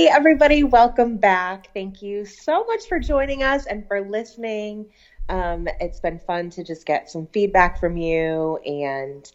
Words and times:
Hey, 0.00 0.08
everybody, 0.08 0.64
welcome 0.64 1.18
back. 1.18 1.68
Thank 1.74 2.00
you 2.00 2.24
so 2.24 2.64
much 2.66 2.88
for 2.88 2.98
joining 2.98 3.42
us 3.42 3.66
and 3.66 3.86
for 3.86 4.00
listening. 4.00 4.86
Um, 5.28 5.68
it's 5.78 6.00
been 6.00 6.18
fun 6.18 6.48
to 6.52 6.64
just 6.64 6.86
get 6.86 7.10
some 7.10 7.26
feedback 7.34 7.76
from 7.76 7.98
you 7.98 8.58
and 8.64 9.30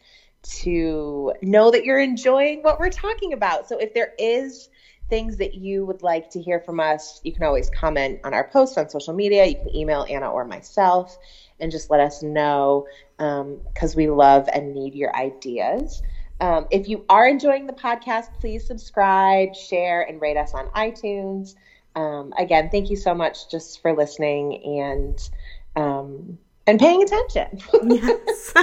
to 0.64 1.32
know 1.44 1.70
that 1.70 1.84
you're 1.84 2.00
enjoying 2.00 2.64
what 2.64 2.80
we're 2.80 2.90
talking 2.90 3.32
about. 3.32 3.68
So, 3.68 3.78
if 3.78 3.94
there 3.94 4.10
is 4.18 4.68
things 5.08 5.38
that 5.38 5.54
you 5.54 5.86
would 5.86 6.02
like 6.02 6.28
to 6.30 6.42
hear 6.42 6.60
from 6.60 6.80
us, 6.80 7.22
you 7.24 7.32
can 7.32 7.44
always 7.44 7.70
comment 7.70 8.20
on 8.24 8.34
our 8.34 8.44
posts 8.44 8.76
on 8.76 8.90
social 8.90 9.14
media. 9.14 9.46
You 9.46 9.58
can 9.58 9.76
email 9.76 10.04
Anna 10.10 10.32
or 10.32 10.46
myself 10.46 11.20
and 11.60 11.72
just 11.72 11.92
let 11.92 12.00
us 12.00 12.24
know 12.24 12.86
because 13.20 13.94
um, 13.94 13.98
we 13.98 14.10
love 14.10 14.50
and 14.52 14.74
need 14.74 14.96
your 14.96 15.16
ideas. 15.16 16.02
Um, 16.42 16.68
if 16.70 16.88
you 16.88 17.06
are 17.10 17.28
enjoying 17.28 17.66
the 17.66 17.74
podcast, 17.74 18.34
please 18.40 18.66
subscribe, 18.66 19.56
share, 19.56 20.02
and 20.02 20.20
rate 20.20 20.38
us 20.38 20.54
on 20.54 20.68
iTunes. 20.70 21.56
Um, 21.96 22.34
again, 22.38 22.70
thank 22.70 22.90
you 22.90 22.98
so 22.98 23.16
much 23.16 23.50
just 23.50 23.82
for 23.82 23.94
listening 23.94 24.62
and 24.82 25.30
um, 25.78 26.38
and 26.68 26.80
paying 26.80 27.04
attention. 27.04 27.62
yes, 27.90 28.54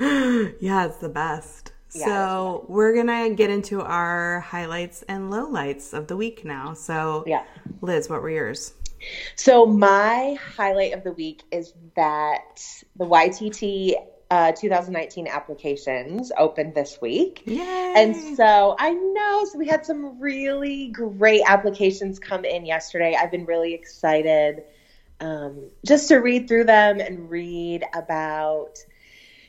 yeah, 0.60 0.86
it's 0.86 0.98
the 0.98 1.10
best. 1.12 1.72
Yeah, 1.94 2.06
so 2.06 2.66
we're 2.68 2.94
gonna 2.94 3.30
get 3.30 3.50
into 3.50 3.80
our 3.80 4.40
highlights 4.40 5.02
and 5.02 5.32
lowlights 5.32 5.92
of 5.92 6.08
the 6.08 6.16
week 6.16 6.44
now. 6.44 6.74
So 6.74 7.22
yeah, 7.26 7.44
Liz, 7.82 8.10
what 8.10 8.20
were 8.20 8.30
yours? 8.30 8.74
So 9.36 9.64
my 9.66 10.36
highlight 10.56 10.92
of 10.92 11.04
the 11.04 11.12
week 11.12 11.42
is 11.52 11.74
that 11.94 12.60
the 12.96 13.04
YTT 13.04 13.94
uh, 14.30 14.52
2019 14.52 15.26
applications 15.28 16.32
opened 16.36 16.74
this 16.74 16.98
week. 17.00 17.42
Yay. 17.46 17.94
And 17.96 18.36
so 18.36 18.74
I 18.78 18.90
know, 18.90 19.44
so 19.44 19.58
we 19.58 19.66
had 19.66 19.84
some 19.84 20.20
really 20.20 20.88
great 20.88 21.42
applications 21.46 22.18
come 22.18 22.44
in 22.44 22.66
yesterday. 22.66 23.16
I've 23.18 23.30
been 23.30 23.44
really 23.44 23.74
excited 23.74 24.64
um, 25.20 25.70
just 25.86 26.08
to 26.08 26.16
read 26.16 26.48
through 26.48 26.64
them 26.64 27.00
and 27.00 27.30
read 27.30 27.84
about 27.94 28.78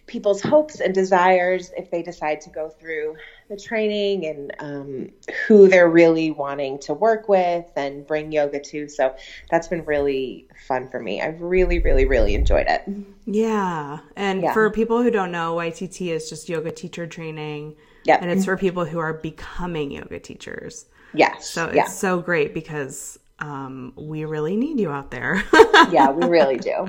people's 0.07 0.41
hopes 0.41 0.79
and 0.79 0.93
desires 0.93 1.71
if 1.75 1.89
they 1.89 2.03
decide 2.03 2.41
to 2.41 2.49
go 2.49 2.69
through 2.69 3.15
the 3.49 3.57
training 3.57 4.25
and 4.25 4.55
um, 4.59 5.09
who 5.47 5.67
they're 5.67 5.89
really 5.89 6.31
wanting 6.31 6.79
to 6.79 6.93
work 6.93 7.29
with 7.29 7.65
and 7.75 8.05
bring 8.07 8.31
yoga 8.31 8.59
to. 8.59 8.87
So 8.87 9.15
that's 9.51 9.67
been 9.67 9.85
really 9.85 10.47
fun 10.67 10.89
for 10.89 10.99
me. 10.99 11.21
I've 11.21 11.41
really, 11.41 11.79
really, 11.79 12.05
really 12.05 12.33
enjoyed 12.33 12.67
it. 12.67 12.83
Yeah. 13.25 13.99
And 14.15 14.41
yeah. 14.41 14.53
for 14.53 14.69
people 14.71 15.03
who 15.03 15.11
don't 15.11 15.31
know, 15.31 15.55
YTT 15.55 16.07
is 16.07 16.29
just 16.29 16.49
yoga 16.49 16.71
teacher 16.71 17.05
training. 17.05 17.75
Yeah. 18.03 18.17
And 18.19 18.31
it's 18.31 18.45
for 18.45 18.57
people 18.57 18.85
who 18.85 18.99
are 18.99 19.13
becoming 19.13 19.91
yoga 19.91 20.19
teachers. 20.19 20.85
Yes. 21.13 21.49
So 21.49 21.67
it's 21.67 21.75
yeah. 21.75 21.85
so 21.85 22.19
great 22.19 22.53
because 22.53 23.19
um, 23.39 23.93
we 23.95 24.25
really 24.25 24.55
need 24.55 24.79
you 24.79 24.89
out 24.91 25.11
there. 25.11 25.43
yeah, 25.91 26.09
we 26.11 26.27
really 26.27 26.57
do. 26.57 26.87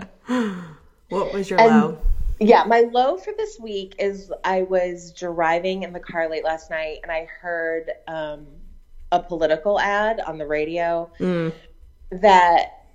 What 1.09 1.33
was 1.33 1.49
your 1.49 1.61
and, 1.61 1.71
low? 1.71 1.99
Yeah, 2.39 2.65
my 2.65 2.81
low 2.81 3.17
for 3.17 3.33
this 3.37 3.59
week 3.59 3.95
is 3.99 4.31
I 4.45 4.63
was 4.63 5.13
driving 5.13 5.85
in 5.85 5.93
the 5.93 6.01
car 6.01 6.29
late 6.29 6.45
last 6.45 6.71
night 6.71 6.99
and 7.03 7.11
I 7.11 7.27
heard 7.27 7.91
um, 8.07 8.47
a 9.11 9.21
political 9.21 9.81
ad 9.81 10.21
on 10.21 10.37
the 10.37 10.47
radio 10.47 11.11
mm. 11.19 11.53
that, 12.11 12.89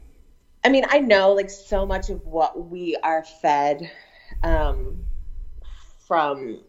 I 0.63 0.69
mean, 0.69 0.85
I 0.89 0.99
know 0.99 1.33
like 1.33 1.49
so 1.49 1.85
much 1.85 2.09
of 2.09 2.25
what 2.25 2.69
we 2.69 2.95
are 2.97 3.23
fed 3.23 3.89
um, 4.43 5.03
from 6.07 6.59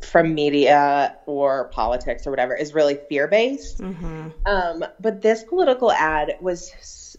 from 0.00 0.34
media 0.34 1.16
or 1.24 1.68
politics 1.68 2.26
or 2.26 2.30
whatever 2.30 2.54
is 2.54 2.74
really 2.74 2.98
fear 3.08 3.26
based. 3.26 3.78
Mm-hmm. 3.78 4.28
Um, 4.44 4.84
but 5.00 5.22
this 5.22 5.42
political 5.42 5.90
ad 5.90 6.36
was 6.40 6.70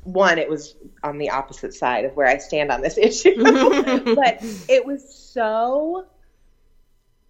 one, 0.06 0.38
it 0.38 0.50
was 0.50 0.76
on 1.04 1.18
the 1.18 1.32
opposite 1.32 1.74
side 1.74 2.06
of 2.06 2.16
where 2.16 2.28
I 2.28 2.38
stand 2.38 2.72
on 2.72 2.82
this 2.82 2.98
issue, 3.02 3.36
but 4.16 4.38
it 4.70 4.86
was 4.86 5.14
so. 5.14 6.06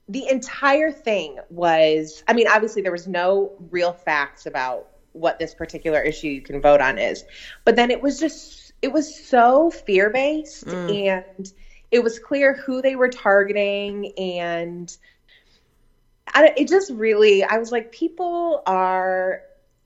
The 0.07 0.29
entire 0.29 0.91
thing 0.91 1.39
was, 1.49 2.23
I 2.27 2.33
mean, 2.33 2.47
obviously 2.47 2.83
there 2.83 2.91
was 2.91 3.07
no 3.07 3.53
real 3.71 3.91
facts 3.91 4.45
about 4.45 4.87
what 5.13 5.39
this 5.39 5.55
particular 5.55 5.99
issue 5.99 6.27
you 6.27 6.41
can 6.41 6.61
vote 6.61 6.79
on 6.79 6.99
is, 6.99 7.23
but 7.63 7.75
then 7.75 7.89
it 7.89 8.03
was 8.03 8.19
just, 8.19 8.73
it 8.83 8.93
was 8.93 9.25
so 9.25 9.71
fear 9.71 10.11
based 10.11 10.67
mm. 10.67 11.07
and 11.07 11.51
it 11.89 12.03
was 12.03 12.19
clear 12.19 12.53
who 12.53 12.83
they 12.83 12.95
were 12.95 13.09
targeting 13.09 14.11
and 14.15 14.95
I, 16.35 16.53
it 16.55 16.67
just 16.67 16.91
really, 16.91 17.43
I 17.43 17.57
was 17.57 17.71
like, 17.71 17.91
people 17.91 18.61
are 18.67 19.41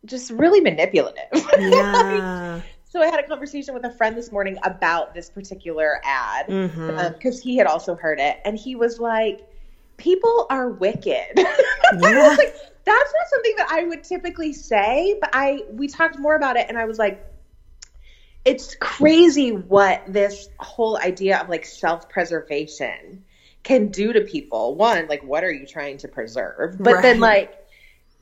just 0.06 0.32
really 0.32 0.62
manipulative. 0.62 1.24
Yeah. 1.60 2.54
like, 2.56 2.64
so 2.90 3.02
I 3.02 3.06
had 3.06 3.20
a 3.20 3.28
conversation 3.28 3.76
with 3.76 3.86
a 3.86 3.92
friend 3.92 4.18
this 4.18 4.32
morning 4.32 4.58
about 4.64 5.14
this 5.14 5.30
particular 5.30 6.02
ad 6.04 6.48
because 6.48 6.72
mm-hmm. 6.72 7.28
um, 7.28 7.34
he 7.44 7.56
had 7.56 7.68
also 7.68 7.96
heard 7.96 8.20
it, 8.20 8.40
and 8.44 8.58
he 8.58 8.76
was 8.76 9.00
like, 9.00 9.48
"People 9.98 10.48
are 10.50 10.70
wicked." 10.70 11.40
Yeah. 11.92 12.36
like, 12.38 12.56
That's 12.86 13.14
not 13.14 13.30
something 13.32 13.54
that 13.58 13.68
I 13.72 13.84
would 13.84 14.04
typically 14.04 14.54
say, 14.54 15.18
but 15.20 15.32
I 15.34 15.64
we 15.72 15.88
talked 15.88 16.20
more 16.20 16.36
about 16.36 16.56
it, 16.56 16.68
and 16.70 16.78
I 16.78 16.86
was 16.86 17.00
like, 17.00 17.24
"It's 18.46 18.76
crazy 18.76 19.52
what 19.52 20.04
this 20.08 20.50
whole 20.60 20.98
idea 20.98 21.40
of 21.40 21.50
like 21.50 21.66
self 21.66 22.10
preservation." 22.10 23.24
can 23.62 23.90
do 23.90 24.14
to 24.14 24.22
people. 24.22 24.76
One, 24.76 25.08
like 25.08 25.22
what 25.22 25.44
are 25.44 25.52
you 25.52 25.66
trying 25.66 25.98
to 25.98 26.08
preserve? 26.08 26.78
But 26.80 26.94
right. 26.94 27.02
then 27.02 27.20
like 27.20 27.59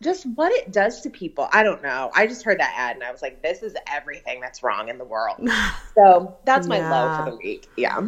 just 0.02 0.26
what 0.36 0.52
it 0.52 0.72
does 0.72 1.02
to 1.02 1.10
people. 1.10 1.48
I 1.52 1.64
don't 1.64 1.82
know. 1.82 2.12
I 2.14 2.28
just 2.28 2.44
heard 2.44 2.60
that 2.60 2.74
ad 2.76 2.96
and 2.96 3.04
I 3.04 3.12
was 3.12 3.22
like, 3.22 3.42
this 3.42 3.64
is 3.64 3.76
everything 3.88 4.40
that's 4.40 4.62
wrong 4.64 4.90
in 4.90 4.98
the 4.98 5.06
world. 5.06 5.38
So 5.96 6.38
that's 6.46 6.68
my 6.68 6.78
yeah. 6.78 6.92
low 6.92 7.18
for 7.18 7.32
the 7.32 7.38
week. 7.38 7.68
Yeah. 7.76 8.00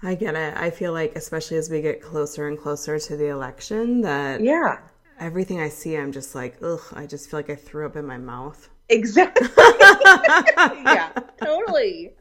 I 0.00 0.14
get 0.14 0.36
it. 0.36 0.54
I 0.56 0.70
feel 0.70 0.92
like 0.92 1.16
especially 1.16 1.56
as 1.56 1.68
we 1.68 1.82
get 1.82 2.00
closer 2.00 2.46
and 2.46 2.56
closer 2.56 3.00
to 3.00 3.16
the 3.16 3.26
election 3.26 4.00
that 4.02 4.40
Yeah. 4.40 4.78
Everything 5.18 5.60
I 5.60 5.68
see 5.68 5.96
I'm 5.96 6.12
just 6.12 6.36
like, 6.36 6.56
ugh, 6.62 6.82
I 6.92 7.06
just 7.06 7.28
feel 7.28 7.40
like 7.40 7.50
I 7.50 7.56
threw 7.56 7.84
up 7.84 7.96
in 7.96 8.06
my 8.06 8.16
mouth. 8.16 8.68
Exactly. 8.88 9.48
yeah, 9.58 11.10
totally. 11.42 12.12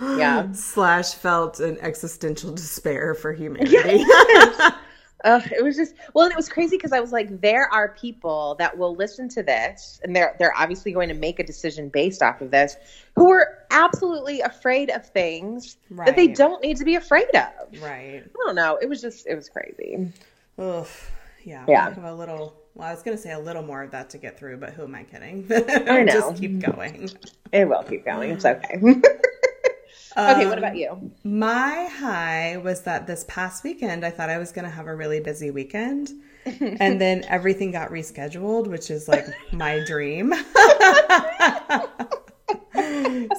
Yeah. 0.00 0.50
Slash 0.50 1.14
felt 1.14 1.60
an 1.60 1.78
existential 1.80 2.52
despair 2.52 3.14
for 3.14 3.32
humanity. 3.32 4.04
Uh, 5.24 5.40
it 5.56 5.62
was 5.62 5.76
just 5.76 5.94
well, 6.14 6.24
and 6.24 6.32
it 6.32 6.36
was 6.36 6.48
crazy 6.48 6.76
because 6.76 6.92
I 6.92 7.00
was 7.00 7.12
like, 7.12 7.40
there 7.40 7.68
are 7.72 7.94
people 8.00 8.56
that 8.58 8.76
will 8.76 8.94
listen 8.94 9.28
to 9.30 9.42
this, 9.42 10.00
and 10.02 10.14
they're 10.14 10.34
they're 10.38 10.56
obviously 10.56 10.92
going 10.92 11.08
to 11.08 11.14
make 11.14 11.38
a 11.38 11.44
decision 11.44 11.88
based 11.88 12.22
off 12.22 12.40
of 12.40 12.50
this, 12.50 12.76
who 13.16 13.30
are 13.30 13.58
absolutely 13.70 14.40
afraid 14.40 14.90
of 14.90 15.06
things 15.06 15.76
right. 15.90 16.06
that 16.06 16.16
they 16.16 16.28
don't 16.28 16.62
need 16.62 16.76
to 16.78 16.84
be 16.84 16.94
afraid 16.94 17.34
of. 17.34 17.82
Right. 17.82 18.22
I 18.24 18.46
don't 18.46 18.54
know. 18.54 18.78
It 18.80 18.88
was 18.88 19.00
just 19.00 19.26
it 19.26 19.34
was 19.34 19.48
crazy. 19.48 20.12
Ugh. 20.58 20.86
Yeah. 21.44 21.64
Yeah. 21.68 21.94
Have 21.94 22.04
a 22.04 22.14
little 22.14 22.56
well, 22.74 22.88
I 22.88 22.92
was 22.92 23.02
going 23.02 23.16
to 23.16 23.22
say 23.22 23.32
a 23.32 23.38
little 23.38 23.62
more 23.62 23.82
of 23.82 23.90
that 23.90 24.10
to 24.10 24.18
get 24.18 24.38
through, 24.38 24.58
but 24.58 24.70
who 24.70 24.84
am 24.84 24.94
I 24.94 25.02
kidding? 25.04 25.46
I 25.88 26.02
know. 26.02 26.12
Just 26.12 26.36
keep 26.36 26.60
going. 26.60 27.10
It 27.52 27.68
will 27.68 27.82
keep 27.82 28.04
going. 28.04 28.30
It's 28.30 28.44
okay. 28.44 28.80
okay, 30.16 30.46
what 30.46 30.58
about 30.58 30.76
you? 30.76 30.90
Um, 30.90 31.12
my 31.24 31.88
high 31.92 32.56
was 32.58 32.82
that 32.82 33.06
this 33.06 33.24
past 33.28 33.64
weekend, 33.64 34.04
I 34.04 34.10
thought 34.10 34.30
I 34.30 34.38
was 34.38 34.52
going 34.52 34.64
to 34.64 34.70
have 34.70 34.86
a 34.86 34.94
really 34.94 35.20
busy 35.20 35.50
weekend. 35.50 36.10
and 36.80 37.00
then 37.00 37.24
everything 37.28 37.70
got 37.70 37.90
rescheduled, 37.90 38.66
which 38.66 38.90
is 38.90 39.08
like 39.08 39.26
my 39.52 39.84
dream. 39.84 40.32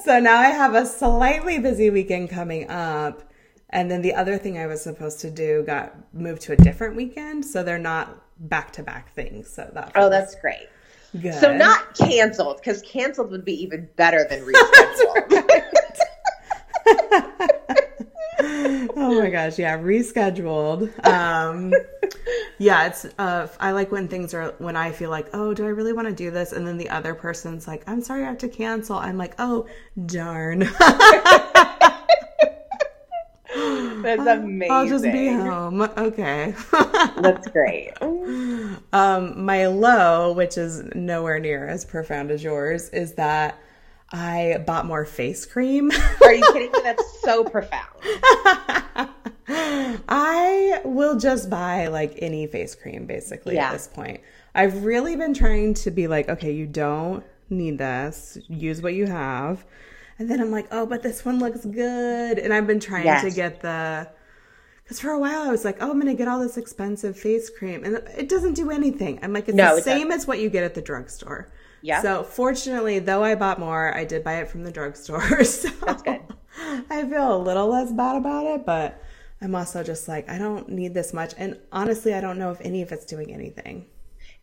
so 0.04 0.20
now 0.20 0.38
I 0.38 0.50
have 0.50 0.74
a 0.74 0.86
slightly 0.86 1.58
busy 1.58 1.90
weekend 1.90 2.30
coming 2.30 2.70
up. 2.70 3.22
And 3.70 3.90
then 3.90 4.02
the 4.02 4.14
other 4.14 4.38
thing 4.38 4.58
I 4.58 4.66
was 4.66 4.82
supposed 4.82 5.20
to 5.20 5.30
do 5.30 5.64
got 5.66 5.94
moved 6.14 6.42
to 6.42 6.52
a 6.52 6.56
different 6.56 6.94
weekend. 6.94 7.44
So 7.44 7.62
they're 7.62 7.78
not 7.78 8.22
back 8.38 8.72
to 8.72 8.82
back 8.82 9.14
things. 9.14 9.48
So 9.48 9.70
that 9.74 9.92
oh, 9.94 10.08
that's 10.08 10.34
great. 10.36 10.68
Good. 11.20 11.34
So 11.34 11.54
not 11.54 11.94
canceled 11.94 12.58
because 12.58 12.82
canceled 12.82 13.30
would 13.30 13.44
be 13.44 13.60
even 13.62 13.88
better 13.96 14.26
than 14.28 14.40
rescheduled. 14.40 15.62
oh 18.96 19.20
my 19.20 19.30
gosh, 19.30 19.58
yeah, 19.58 19.78
rescheduled. 19.78 21.06
Um, 21.06 21.72
yeah, 22.58 22.86
it's 22.86 23.04
uh, 23.18 23.48
I 23.60 23.72
like 23.72 23.92
when 23.92 24.08
things 24.08 24.34
are 24.34 24.54
when 24.58 24.76
I 24.76 24.92
feel 24.92 25.10
like, 25.10 25.28
oh, 25.32 25.54
do 25.54 25.64
I 25.64 25.68
really 25.68 25.92
want 25.92 26.08
to 26.08 26.14
do 26.14 26.30
this? 26.30 26.52
And 26.52 26.66
then 26.66 26.78
the 26.78 26.88
other 26.88 27.14
person's 27.14 27.66
like, 27.66 27.82
I'm 27.86 28.00
sorry, 28.00 28.22
I 28.22 28.26
have 28.26 28.38
to 28.38 28.48
cancel. 28.48 28.96
I'm 28.96 29.18
like, 29.18 29.34
oh, 29.38 29.66
darn. 30.06 30.68
That's 34.02 34.26
amazing. 34.26 34.72
I'll 34.72 34.88
just 34.88 35.04
be 35.04 35.28
home. 35.28 35.82
Okay. 35.82 36.54
That's 37.20 37.46
great. 37.48 37.92
Um, 38.00 39.44
my 39.44 39.66
low, 39.66 40.32
which 40.32 40.58
is 40.58 40.82
nowhere 40.94 41.38
near 41.38 41.66
as 41.66 41.84
profound 41.84 42.30
as 42.30 42.42
yours, 42.42 42.88
is 42.90 43.14
that 43.14 43.58
I 44.12 44.62
bought 44.66 44.84
more 44.86 45.04
face 45.04 45.46
cream. 45.46 45.90
Are 46.22 46.34
you 46.34 46.42
kidding 46.52 46.70
me? 46.72 46.80
That's 46.82 47.20
so 47.22 47.44
profound. 47.44 47.88
I 49.48 50.80
will 50.84 51.18
just 51.18 51.50
buy 51.50 51.88
like 51.88 52.14
any 52.18 52.46
face 52.46 52.74
cream 52.74 53.06
basically 53.06 53.54
Yeah. 53.54 53.68
at 53.68 53.72
this 53.72 53.88
point. 53.88 54.20
I've 54.54 54.84
really 54.84 55.16
been 55.16 55.34
trying 55.34 55.74
to 55.74 55.90
be 55.90 56.08
like, 56.08 56.28
okay, 56.28 56.52
you 56.52 56.66
don't 56.66 57.24
need 57.48 57.78
this. 57.78 58.38
Use 58.48 58.82
what 58.82 58.94
you 58.94 59.06
have. 59.06 59.64
And 60.18 60.30
then 60.30 60.40
I'm 60.40 60.50
like, 60.50 60.68
oh, 60.70 60.84
but 60.86 61.02
this 61.02 61.24
one 61.24 61.38
looks 61.38 61.64
good. 61.64 62.38
And 62.38 62.52
I've 62.52 62.66
been 62.66 62.80
trying 62.80 63.22
to 63.22 63.30
get 63.30 63.60
the 63.62 64.08
because 64.84 65.00
for 65.00 65.10
a 65.10 65.18
while 65.18 65.42
I 65.42 65.50
was 65.50 65.64
like, 65.64 65.78
oh, 65.80 65.90
I'm 65.90 65.98
gonna 65.98 66.14
get 66.14 66.28
all 66.28 66.40
this 66.40 66.56
expensive 66.58 67.16
face 67.18 67.48
cream, 67.50 67.84
and 67.84 67.96
it 68.16 68.28
doesn't 68.28 68.54
do 68.54 68.70
anything. 68.70 69.18
I'm 69.22 69.32
like, 69.32 69.48
it's 69.48 69.56
No, 69.56 69.72
the 69.74 69.80
it 69.80 69.84
same 69.84 70.10
as 70.10 70.26
what 70.26 70.38
you 70.40 70.50
get 70.50 70.64
at 70.64 70.74
the 70.74 70.82
drugstore. 70.82 71.50
Yeah. 71.82 72.00
So 72.02 72.22
fortunately, 72.22 72.98
though 73.00 73.22
I 73.24 73.34
bought 73.34 73.58
more, 73.58 73.94
I 73.96 74.04
did 74.04 74.22
buy 74.24 74.34
it 74.36 74.48
from 74.48 74.62
the 74.64 74.70
drugstore. 74.70 75.44
So 75.44 75.68
That's 75.84 76.02
good. 76.02 76.20
I 76.90 77.04
feel 77.08 77.36
a 77.36 77.38
little 77.38 77.66
less 77.68 77.90
bad 77.92 78.16
about 78.16 78.46
it, 78.46 78.64
but 78.66 79.02
I'm 79.40 79.54
also 79.54 79.82
just 79.82 80.06
like, 80.06 80.28
I 80.30 80.38
don't 80.38 80.68
need 80.68 80.94
this 80.94 81.12
much. 81.12 81.34
And 81.36 81.58
honestly, 81.72 82.14
I 82.14 82.20
don't 82.20 82.38
know 82.38 82.50
if 82.50 82.60
any 82.60 82.82
of 82.82 82.92
it's 82.92 83.04
doing 83.04 83.32
anything. 83.34 83.86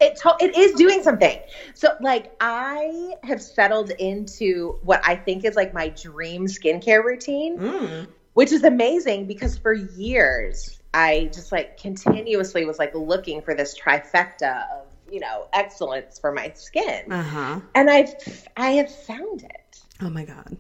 it 0.02 0.16
to- 0.18 0.36
it 0.40 0.58
is 0.58 0.74
doing 0.74 1.04
something. 1.04 1.40
So 1.74 1.90
like 2.02 2.34
I 2.42 3.14
have 3.24 3.42
settled 3.42 3.92
into 3.92 4.80
what 4.84 5.02
I 5.06 5.16
think 5.16 5.44
is 5.46 5.56
like 5.56 5.74
my 5.74 5.90
dream 5.90 6.46
skincare 6.48 7.04
routine, 7.04 7.58
Mm. 7.60 8.08
which 8.34 8.52
is 8.52 8.64
amazing 8.64 9.28
because 9.28 9.58
for 9.58 9.74
years 9.74 10.80
I 10.94 11.30
just 11.34 11.52
like 11.52 11.78
continuously 11.80 12.66
was 12.66 12.80
like 12.80 12.96
looking 12.96 13.42
for 13.42 13.54
this 13.54 13.78
trifecta 13.80 14.64
of, 14.72 14.88
you 15.12 15.20
know, 15.20 15.48
excellence 15.54 16.20
for 16.20 16.32
my 16.32 16.52
skin. 16.56 17.12
Uh 17.12 17.24
huh. 17.24 17.60
And 17.76 17.90
I've 17.90 18.14
I 18.58 18.72
have 18.72 18.94
found 18.94 19.44
it. 19.44 19.82
Oh 20.02 20.10
my 20.10 20.26
God. 20.26 20.58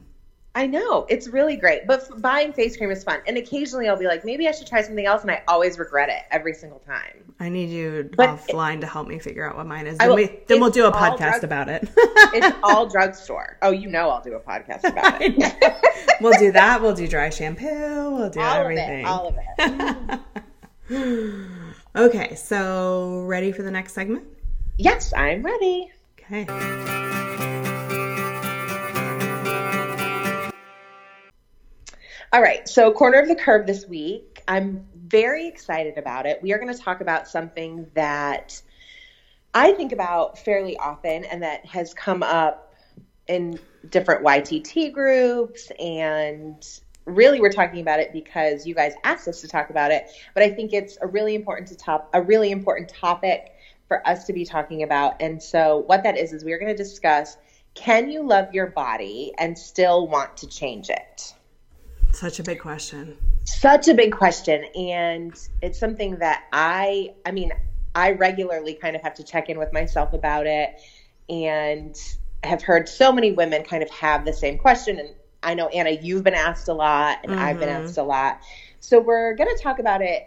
I 0.55 0.65
know 0.65 1.05
it's 1.09 1.27
really 1.27 1.55
great, 1.55 1.85
but 1.85 2.01
f- 2.01 2.09
buying 2.21 2.51
face 2.53 2.75
cream 2.75 2.89
is 2.89 3.03
fun. 3.03 3.19
And 3.27 3.37
occasionally 3.37 3.87
I'll 3.87 3.99
be 3.99 4.07
like, 4.07 4.25
maybe 4.25 4.47
I 4.47 4.51
should 4.51 4.65
try 4.65 4.81
something 4.81 5.05
else, 5.05 5.21
and 5.21 5.29
I 5.29 5.43
always 5.47 5.77
regret 5.77 6.09
it 6.09 6.23
every 6.31 6.53
single 6.55 6.79
time. 6.79 7.33
I 7.39 7.49
need 7.49 7.69
you 7.69 8.09
But 8.17 8.29
offline 8.29 8.81
to 8.81 8.87
help 8.87 9.07
me 9.07 9.19
figure 9.19 9.47
out 9.47 9.55
what 9.55 9.67
mine 9.67 9.85
is. 9.87 9.99
Then, 9.99 10.09
will- 10.09 10.15
we, 10.15 10.39
then 10.47 10.59
we'll 10.59 10.71
do 10.71 10.85
a 10.87 10.91
podcast 10.91 11.41
drug- 11.41 11.43
about 11.45 11.69
it. 11.69 11.87
It's 11.95 12.57
all 12.63 12.87
drugstore. 12.87 13.57
Oh, 13.61 13.69
you 13.71 13.87
know 13.87 14.09
I'll 14.09 14.23
do 14.23 14.33
a 14.33 14.39
podcast 14.39 14.83
about 14.85 15.21
it. 15.21 15.37
we'll 16.19 16.37
do 16.37 16.51
that. 16.51 16.81
We'll 16.81 16.95
do 16.95 17.07
dry 17.07 17.29
shampoo. 17.29 17.65
We'll 17.67 18.31
do 18.31 18.41
all 18.41 18.55
everything. 18.55 19.05
of 19.05 19.35
it. 19.59 19.59
All 19.59 20.09
of 20.09 20.19
it. 20.89 21.49
okay, 21.95 22.35
so 22.35 23.21
ready 23.27 23.51
for 23.51 23.61
the 23.61 23.71
next 23.71 23.93
segment? 23.93 24.23
Yes, 24.79 25.13
I'm 25.15 25.43
ready. 25.43 25.91
Okay. 26.19 26.47
All 32.31 32.41
right. 32.41 32.67
So, 32.67 32.91
corner 32.91 33.19
of 33.19 33.27
the 33.27 33.35
curb 33.35 33.67
this 33.67 33.87
week. 33.87 34.41
I'm 34.47 34.85
very 34.95 35.47
excited 35.47 35.97
about 35.97 36.25
it. 36.25 36.41
We 36.41 36.53
are 36.53 36.59
going 36.59 36.73
to 36.73 36.79
talk 36.79 37.01
about 37.01 37.27
something 37.27 37.87
that 37.93 38.61
I 39.53 39.73
think 39.73 39.91
about 39.91 40.39
fairly 40.39 40.77
often 40.77 41.25
and 41.25 41.43
that 41.43 41.65
has 41.65 41.93
come 41.93 42.23
up 42.23 42.73
in 43.27 43.59
different 43.89 44.23
YTT 44.23 44.93
groups. 44.93 45.71
And 45.79 46.65
really, 47.05 47.41
we're 47.41 47.51
talking 47.51 47.81
about 47.81 47.99
it 47.99 48.13
because 48.13 48.65
you 48.65 48.75
guys 48.75 48.93
asked 49.03 49.27
us 49.27 49.41
to 49.41 49.47
talk 49.47 49.71
about 49.71 49.91
it. 49.91 50.09
But 50.33 50.43
I 50.43 50.51
think 50.51 50.73
it's 50.73 50.97
a 51.01 51.07
really 51.07 51.35
important 51.35 51.67
to 51.69 51.75
top, 51.75 52.09
a 52.13 52.21
really 52.21 52.51
important 52.51 52.89
topic 52.89 53.55
for 53.89 54.07
us 54.07 54.23
to 54.25 54.33
be 54.33 54.45
talking 54.45 54.83
about. 54.83 55.15
And 55.19 55.43
so, 55.43 55.83
what 55.87 56.03
that 56.03 56.17
is, 56.17 56.31
is 56.31 56.45
we're 56.45 56.57
going 56.59 56.71
to 56.71 56.77
discuss 56.77 57.35
can 57.75 58.09
you 58.09 58.23
love 58.23 58.47
your 58.53 58.67
body 58.67 59.31
and 59.37 59.57
still 59.57 60.07
want 60.07 60.35
to 60.37 60.47
change 60.47 60.89
it? 60.89 61.33
Such 62.13 62.39
a 62.39 62.43
big 62.43 62.59
question. 62.59 63.17
such 63.45 63.87
a 63.87 63.93
big 63.93 64.11
question 64.11 64.63
and 64.75 65.33
it's 65.61 65.79
something 65.79 66.17
that 66.19 66.43
i 66.51 67.09
i 67.25 67.31
mean 67.31 67.51
i 67.95 68.11
regularly 68.11 68.73
kind 68.75 68.95
of 68.95 69.01
have 69.01 69.13
to 69.15 69.23
check 69.23 69.49
in 69.49 69.57
with 69.57 69.71
myself 69.73 70.13
about 70.13 70.45
it 70.47 70.69
and 71.29 71.95
have 72.43 72.61
heard 72.61 72.87
so 72.89 73.11
many 73.11 73.31
women 73.31 73.63
kind 73.63 73.81
of 73.83 73.89
have 73.89 74.23
the 74.25 74.33
same 74.33 74.57
question 74.57 74.99
and 74.99 75.09
i 75.43 75.53
know 75.53 75.67
anna 75.69 75.91
you've 75.91 76.23
been 76.23 76.35
asked 76.35 76.67
a 76.67 76.73
lot 76.73 77.19
and 77.23 77.33
i've 77.39 77.59
been 77.59 77.69
Mhm. 77.69 77.83
asked 77.85 77.97
a 77.97 78.03
lot 78.03 78.39
so 78.79 78.99
we're 78.99 79.33
going 79.35 79.49
to 79.55 79.61
talk 79.63 79.79
about 79.79 80.01
it 80.01 80.23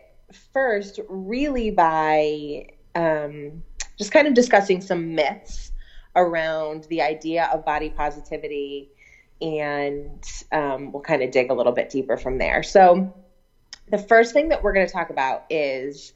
first 0.53 0.99
really 1.09 1.71
by 1.71 2.67
um, 2.95 3.63
just 3.99 4.13
kind 4.13 4.27
of 4.27 4.35
discussing 4.35 4.81
some 4.81 5.15
myths 5.15 5.73
around 6.17 6.85
the 6.85 7.01
idea 7.01 7.49
of 7.53 7.65
body 7.65 7.89
positivity 7.89 8.89
and 9.43 10.25
um, 10.53 10.93
we'll 10.93 11.03
kind 11.03 11.23
of 11.23 11.31
dig 11.31 11.51
a 11.51 11.55
little 11.55 11.73
bit 11.73 11.91
deeper 11.91 12.17
from 12.17 12.39
there. 12.39 12.63
So, 12.63 13.09
the 13.89 13.99
first 13.99 14.33
thing 14.33 14.49
that 14.49 14.63
we're 14.63 14.73
going 14.73 14.87
to 14.87 14.93
talk 14.93 15.11
about 15.11 15.43
is 15.51 16.13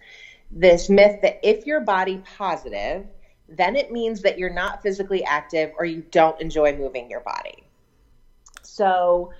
this 0.50 0.88
myth 0.88 1.16
that 1.22 1.36
if 1.42 1.66
you're 1.66 1.80
body 1.80 2.18
positive, 2.18 3.04
then 3.48 3.74
it 3.74 3.90
means 3.90 4.22
that 4.22 4.38
you're 4.38 4.48
not 4.48 4.80
physically 4.80 5.24
active 5.24 5.72
or 5.76 5.84
you 5.84 6.04
don't 6.12 6.40
enjoy 6.40 6.72
moving 6.72 7.10
your 7.10 7.20
body. 7.20 7.64
So, 8.62 9.30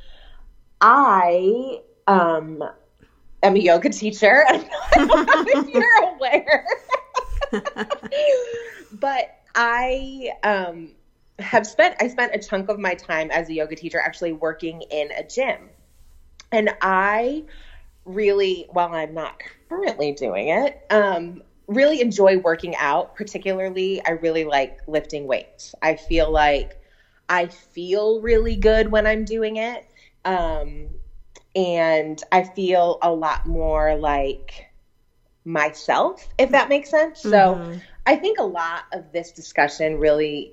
I 0.81 1.79
um, 2.09 2.63
am 3.43 3.57
a 3.57 3.59
yoga 3.59 3.89
teacher. 3.91 4.45
If 4.99 5.69
you're 5.69 6.15
aware. 6.15 6.65
but 8.93 9.35
I 9.55 10.31
um, 10.43 10.93
have 11.39 11.67
spent 11.67 11.97
I 12.01 12.09
spent 12.09 12.35
a 12.35 12.39
chunk 12.39 12.69
of 12.69 12.79
my 12.79 12.95
time 12.95 13.31
as 13.31 13.49
a 13.49 13.55
yoga 13.55 13.77
teacher 13.77 14.01
actually 14.01 14.33
working 14.33 14.83
in 14.91 15.11
a 15.13 15.23
gym. 15.23 15.71
And 16.53 16.71
I 16.81 17.45
really, 18.05 18.67
while 18.71 18.95
I'm 18.95 19.15
not 19.15 19.35
currently 19.69 20.13
doing 20.13 20.49
it, 20.49 20.81
um, 20.91 21.43
really 21.67 22.01
enjoy 22.01 22.39
working 22.39 22.77
out. 22.77 23.15
Particularly, 23.15 24.01
I 24.05 24.13
really 24.13 24.45
like 24.45 24.79
lifting 24.87 25.27
weights. 25.27 25.75
I 25.83 25.97
feel 25.97 26.31
like 26.31 26.79
I 27.29 27.49
feel 27.49 28.21
really 28.21 28.57
good 28.57 28.91
when 28.91 29.07
I'm 29.07 29.25
doing 29.25 29.57
it. 29.57 29.85
Um, 30.25 30.89
and 31.55 32.23
I 32.31 32.43
feel 32.43 32.99
a 33.03 33.11
lot 33.11 33.47
more 33.47 33.97
like 33.97 34.67
myself, 35.47 36.29
if 36.39 36.51
that 36.53 36.69
makes 36.69 36.91
sense. 36.91 37.21
So 37.23 37.63
Mhm. 37.63 37.83
I 38.07 38.17
think 38.17 38.39
a 38.39 38.45
lot 38.45 38.85
of 38.93 39.13
this 39.13 39.33
discussion 39.33 39.97
really, 39.97 40.53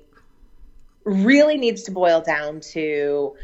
really 1.04 1.58
needs 1.58 1.82
to 1.84 1.92
boil 1.92 2.20
down 2.20 2.60
to 2.72 3.34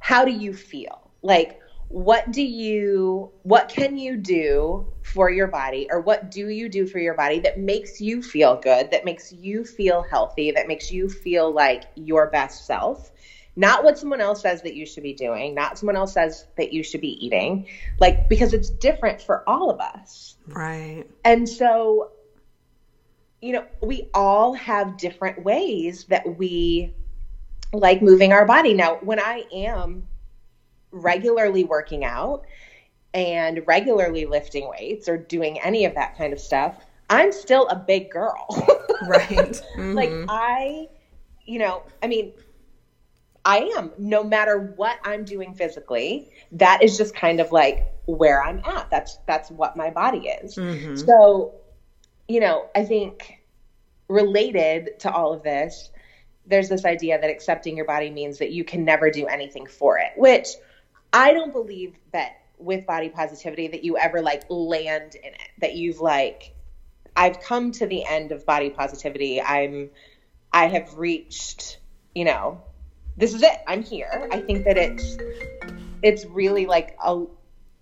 how 0.00 0.24
do 0.24 0.32
you 0.32 0.52
feel? 0.54 1.12
Like, 1.22 1.54
what 1.88 2.30
do 2.30 2.42
you, 2.42 3.30
what 3.42 3.68
can 3.68 3.96
you 3.96 4.16
do 4.16 4.86
for 5.02 5.30
your 5.30 5.48
body, 5.48 5.86
or 5.90 6.00
what 6.00 6.30
do 6.30 6.48
you 6.48 6.68
do 6.68 6.86
for 6.86 6.98
your 6.98 7.14
body 7.14 7.40
that 7.40 7.56
makes 7.58 8.00
you 8.00 8.22
feel 8.22 8.56
good, 8.56 8.90
that 8.90 9.04
makes 9.04 9.32
you 9.32 9.64
feel 9.64 10.02
healthy, 10.02 10.50
that 10.52 10.66
makes 10.68 10.90
you 10.90 11.08
feel 11.08 11.52
like 11.52 11.84
your 11.96 12.26
best 12.26 12.66
self? 12.66 13.12
Not 13.58 13.82
what 13.82 13.98
someone 13.98 14.20
else 14.20 14.42
says 14.42 14.62
that 14.62 14.76
you 14.76 14.86
should 14.86 15.02
be 15.02 15.12
doing, 15.12 15.52
not 15.52 15.76
someone 15.76 15.96
else 15.96 16.12
says 16.12 16.46
that 16.56 16.72
you 16.72 16.84
should 16.84 17.00
be 17.00 17.26
eating, 17.26 17.66
like, 17.98 18.28
because 18.28 18.54
it's 18.54 18.70
different 18.70 19.20
for 19.20 19.42
all 19.48 19.68
of 19.68 19.80
us. 19.80 20.36
Right. 20.46 21.04
And 21.24 21.48
so, 21.48 22.12
you 23.42 23.52
know, 23.52 23.64
we 23.82 24.08
all 24.14 24.54
have 24.54 24.96
different 24.96 25.42
ways 25.42 26.04
that 26.04 26.38
we 26.38 26.94
like 27.72 28.00
moving 28.00 28.32
our 28.32 28.46
body. 28.46 28.74
Now, 28.74 28.98
when 29.02 29.18
I 29.18 29.44
am 29.52 30.06
regularly 30.92 31.64
working 31.64 32.04
out 32.04 32.44
and 33.12 33.66
regularly 33.66 34.24
lifting 34.24 34.68
weights 34.68 35.08
or 35.08 35.18
doing 35.18 35.58
any 35.62 35.84
of 35.84 35.96
that 35.96 36.16
kind 36.16 36.32
of 36.32 36.38
stuff, 36.38 36.76
I'm 37.10 37.32
still 37.32 37.66
a 37.66 37.76
big 37.76 38.08
girl. 38.08 38.46
Right. 39.02 39.60
like 39.76 40.10
Mhm. 40.10 40.26
I, 40.28 40.88
you 41.44 41.60
know, 41.60 41.84
I 42.02 42.08
mean, 42.08 42.32
I 43.48 43.70
am 43.78 43.92
no 43.96 44.22
matter 44.22 44.58
what 44.58 44.98
I'm 45.04 45.24
doing 45.24 45.54
physically, 45.54 46.26
that 46.52 46.82
is 46.82 46.98
just 46.98 47.14
kind 47.14 47.40
of 47.40 47.50
like 47.50 47.78
where 48.04 48.42
I'm 48.42 48.60
at. 48.66 48.90
That's 48.90 49.18
that's 49.26 49.50
what 49.50 49.74
my 49.74 49.90
body 49.90 50.28
is. 50.28 50.54
Mhm. 50.56 50.98
So, 51.06 51.54
you 52.28 52.40
know, 52.40 52.66
I 52.76 52.84
think 52.84 53.40
related 54.08 54.90
to 55.00 55.10
all 55.10 55.32
of 55.32 55.42
this, 55.42 55.90
there's 56.44 56.68
this 56.68 56.84
idea 56.84 57.18
that 57.18 57.30
accepting 57.30 57.74
your 57.74 57.86
body 57.86 58.10
means 58.10 58.36
that 58.38 58.50
you 58.50 58.64
can 58.64 58.84
never 58.84 59.10
do 59.10 59.26
anything 59.26 59.66
for 59.66 59.98
it, 59.98 60.12
which 60.14 60.48
I 61.14 61.32
don't 61.32 61.52
believe 61.52 61.94
that 62.12 62.32
with 62.58 62.84
body 62.84 63.08
positivity 63.08 63.68
that 63.68 63.82
you 63.82 63.96
ever 63.96 64.20
like 64.20 64.42
land 64.50 65.14
in 65.14 65.32
it, 65.32 65.50
that 65.58 65.74
you've 65.74 66.00
like 66.00 66.52
I've 67.16 67.40
come 67.40 67.72
to 67.72 67.86
the 67.86 68.04
end 68.04 68.30
of 68.30 68.44
body 68.44 68.68
positivity. 68.68 69.40
I'm 69.40 69.90
I 70.52 70.68
have 70.68 70.98
reached, 70.98 71.78
you 72.14 72.24
know, 72.24 72.60
this 73.18 73.34
is 73.34 73.42
it. 73.42 73.58
I'm 73.66 73.82
here. 73.82 74.28
I 74.32 74.40
think 74.40 74.64
that 74.64 74.78
it's 74.78 75.18
it's 76.02 76.24
really 76.26 76.66
like 76.66 76.96
a 77.04 77.24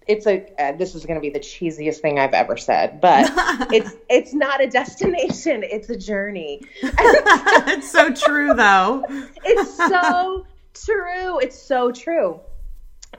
it's 0.06 0.26
a 0.26 0.46
uh, 0.58 0.72
this 0.72 0.94
is 0.94 1.04
going 1.04 1.16
to 1.16 1.20
be 1.20 1.30
the 1.30 1.40
cheesiest 1.40 1.98
thing 1.98 2.18
I've 2.18 2.32
ever 2.32 2.56
said, 2.56 3.00
but 3.00 3.30
it's 3.72 3.92
it's 4.08 4.32
not 4.32 4.62
a 4.62 4.66
destination, 4.66 5.62
it's 5.62 5.90
a 5.90 5.96
journey. 5.96 6.62
it's 6.82 7.90
so 7.90 8.12
true, 8.12 8.54
though. 8.54 9.04
It's 9.44 9.76
so 9.76 10.46
true. 10.74 11.38
It's 11.40 11.60
so 11.60 11.92
true. 11.92 12.40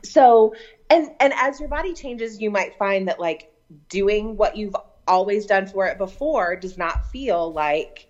So, 0.04 0.56
and 0.90 1.10
and 1.20 1.34
as 1.36 1.60
your 1.60 1.70
body 1.70 1.94
changes, 1.94 2.42
you 2.42 2.50
might 2.50 2.78
find 2.78 3.08
that 3.10 3.20
like 3.20 3.52
doing 3.90 4.38
what 4.38 4.58
you've 4.58 4.76
always 5.08 5.46
done 5.46 5.68
for 5.68 5.86
it 5.86 5.98
before 5.98 6.56
does 6.56 6.78
not 6.78 7.12
feel 7.12 7.52
like 7.52 8.08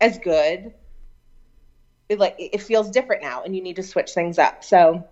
as 0.00 0.18
good. 0.18 0.72
It 2.12 2.18
like 2.18 2.36
it 2.38 2.60
feels 2.60 2.90
different 2.90 3.22
now, 3.22 3.42
and 3.42 3.56
you 3.56 3.62
need 3.62 3.76
to 3.76 3.82
switch 3.82 4.12
things 4.12 4.38
up. 4.38 4.62
So 4.62 5.08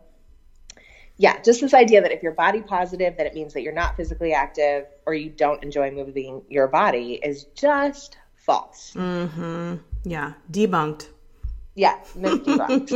yeah, 1.16 1.40
just 1.42 1.61
this 1.61 1.75
idea 1.75 2.00
that 2.00 2.12
if 2.12 2.23
you're 2.23 2.33
body 2.33 2.62
positive, 2.62 3.16
that 3.16 3.26
it 3.26 3.35
means 3.35 3.52
that 3.54 3.62
you're 3.62 3.75
not 3.75 3.97
physically 3.97 4.33
active 4.33 4.87
or 5.04 5.14
you 5.14 5.28
don't 5.28 5.62
enjoy 5.62 5.90
moving 5.90 6.42
your 6.49 6.66
body 6.66 7.21
is 7.23 7.45
just 7.54 8.16
false. 8.37 8.92
Mm-hmm. 8.95 9.76
Yeah, 10.04 10.33
debunked. 10.50 11.09
Yeah, 11.75 11.99
myth 12.14 12.42
debunked. 12.45 12.90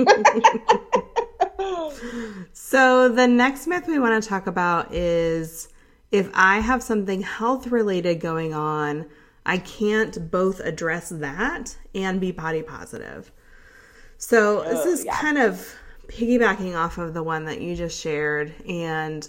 so 2.54 3.08
the 3.10 3.26
next 3.26 3.66
myth 3.66 3.86
we 3.86 3.98
want 3.98 4.22
to 4.22 4.28
talk 4.28 4.46
about 4.46 4.94
is 4.94 5.68
if 6.10 6.30
I 6.32 6.60
have 6.60 6.82
something 6.82 7.20
health 7.20 7.66
related 7.66 8.20
going 8.20 8.54
on, 8.54 9.06
I 9.44 9.58
can't 9.58 10.30
both 10.30 10.60
address 10.60 11.10
that 11.10 11.76
and 11.94 12.20
be 12.20 12.32
body 12.32 12.62
positive. 12.62 13.30
So 14.18 14.62
this 14.62 14.86
is 14.86 15.04
yeah. 15.04 15.16
kind 15.16 15.38
of 15.38 15.74
piggybacking 16.08 16.76
off 16.76 16.98
of 16.98 17.14
the 17.14 17.22
one 17.22 17.44
that 17.46 17.60
you 17.60 17.74
just 17.74 18.00
shared 18.00 18.52
and 18.68 19.28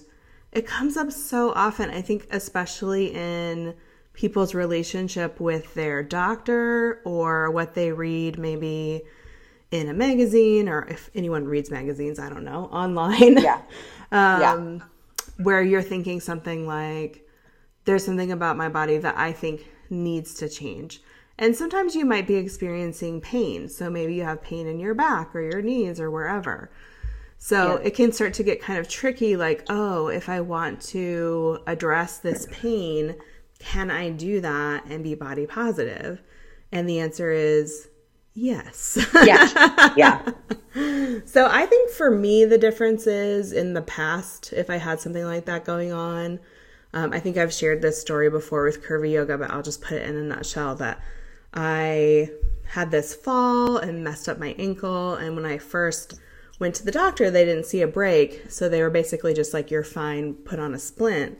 it 0.51 0.65
comes 0.65 0.97
up 0.97 1.11
so 1.11 1.51
often 1.53 1.89
i 1.89 2.01
think 2.01 2.27
especially 2.31 3.13
in 3.13 3.73
people's 4.13 4.53
relationship 4.53 5.39
with 5.39 5.73
their 5.73 6.01
doctor 6.03 7.01
or 7.05 7.51
what 7.51 7.73
they 7.73 7.91
read 7.91 8.37
maybe 8.37 9.01
in 9.71 9.89
a 9.89 9.93
magazine 9.93 10.69
or 10.69 10.85
if 10.87 11.09
anyone 11.15 11.45
reads 11.45 11.71
magazines 11.71 12.19
i 12.19 12.29
don't 12.29 12.43
know 12.43 12.65
online 12.71 13.37
Yeah. 13.37 13.61
um, 14.11 14.83
where 15.37 15.61
you're 15.61 15.81
thinking 15.81 16.19
something 16.19 16.67
like 16.67 17.27
there's 17.85 18.05
something 18.05 18.31
about 18.31 18.57
my 18.57 18.69
body 18.69 18.97
that 18.97 19.17
i 19.17 19.31
think 19.31 19.65
needs 19.89 20.33
to 20.35 20.49
change 20.49 21.01
and 21.37 21.55
sometimes 21.55 21.95
you 21.95 22.05
might 22.05 22.27
be 22.27 22.35
experiencing 22.35 23.21
pain. 23.21 23.67
So 23.69 23.89
maybe 23.89 24.13
you 24.13 24.23
have 24.23 24.41
pain 24.41 24.67
in 24.67 24.79
your 24.79 24.93
back 24.93 25.35
or 25.35 25.41
your 25.41 25.61
knees 25.61 25.99
or 25.99 26.09
wherever. 26.09 26.71
So 27.37 27.79
Yeah. 27.79 27.87
it 27.87 27.95
can 27.95 28.11
start 28.11 28.33
to 28.35 28.43
get 28.43 28.61
kind 28.61 28.79
of 28.79 28.87
tricky 28.87 29.35
like, 29.35 29.65
oh, 29.69 30.07
if 30.07 30.29
I 30.29 30.41
want 30.41 30.81
to 30.87 31.59
address 31.67 32.17
this 32.17 32.47
pain, 32.51 33.15
can 33.59 33.91
I 33.91 34.09
do 34.09 34.39
that 34.41 34.85
and 34.85 35.03
be 35.03 35.15
body 35.15 35.45
positive? 35.45 36.21
And 36.71 36.87
the 36.89 36.99
answer 36.99 37.31
is 37.31 37.89
yes. 38.33 38.97
yeah. 39.25 39.93
Yeah. 39.97 40.29
So 41.25 41.47
I 41.49 41.65
think 41.65 41.89
for 41.91 42.11
me, 42.11 42.43
the 42.43 42.57
difference 42.57 43.07
is 43.07 43.53
in 43.53 43.73
the 43.73 43.81
past, 43.81 44.51
if 44.51 44.69
I 44.69 44.75
had 44.77 44.99
something 44.99 45.23
like 45.23 45.45
that 45.45 45.63
going 45.63 45.93
on, 45.93 46.39
um, 46.93 47.13
I 47.13 47.19
think 47.19 47.37
I've 47.37 47.53
shared 47.53 47.81
this 47.81 47.99
story 47.99 48.29
before 48.29 48.63
with 48.65 48.83
Curvy 48.83 49.11
Yoga, 49.13 49.37
but 49.37 49.51
I'll 49.51 49.61
just 49.61 49.81
put 49.81 49.93
it 49.97 50.09
in 50.09 50.15
a 50.17 50.21
nutshell 50.21 50.75
that 50.75 51.01
I 51.55 52.29
had 52.67 52.91
this 52.91 53.15
fall 53.15 53.77
and 53.77 54.03
messed 54.03 54.27
up 54.27 54.39
my 54.39 54.55
ankle. 54.57 55.15
And 55.15 55.35
when 55.35 55.45
I 55.45 55.57
first 55.57 56.19
went 56.59 56.75
to 56.75 56.85
the 56.85 56.91
doctor, 56.91 57.29
they 57.31 57.45
didn't 57.45 57.65
see 57.65 57.81
a 57.81 57.87
break. 57.87 58.49
So 58.51 58.67
they 58.67 58.81
were 58.81 58.89
basically 58.89 59.33
just 59.33 59.53
like, 59.53 59.71
you're 59.71 59.83
fine, 59.83 60.33
put 60.33 60.59
on 60.59 60.73
a 60.73 60.79
splint, 60.79 61.37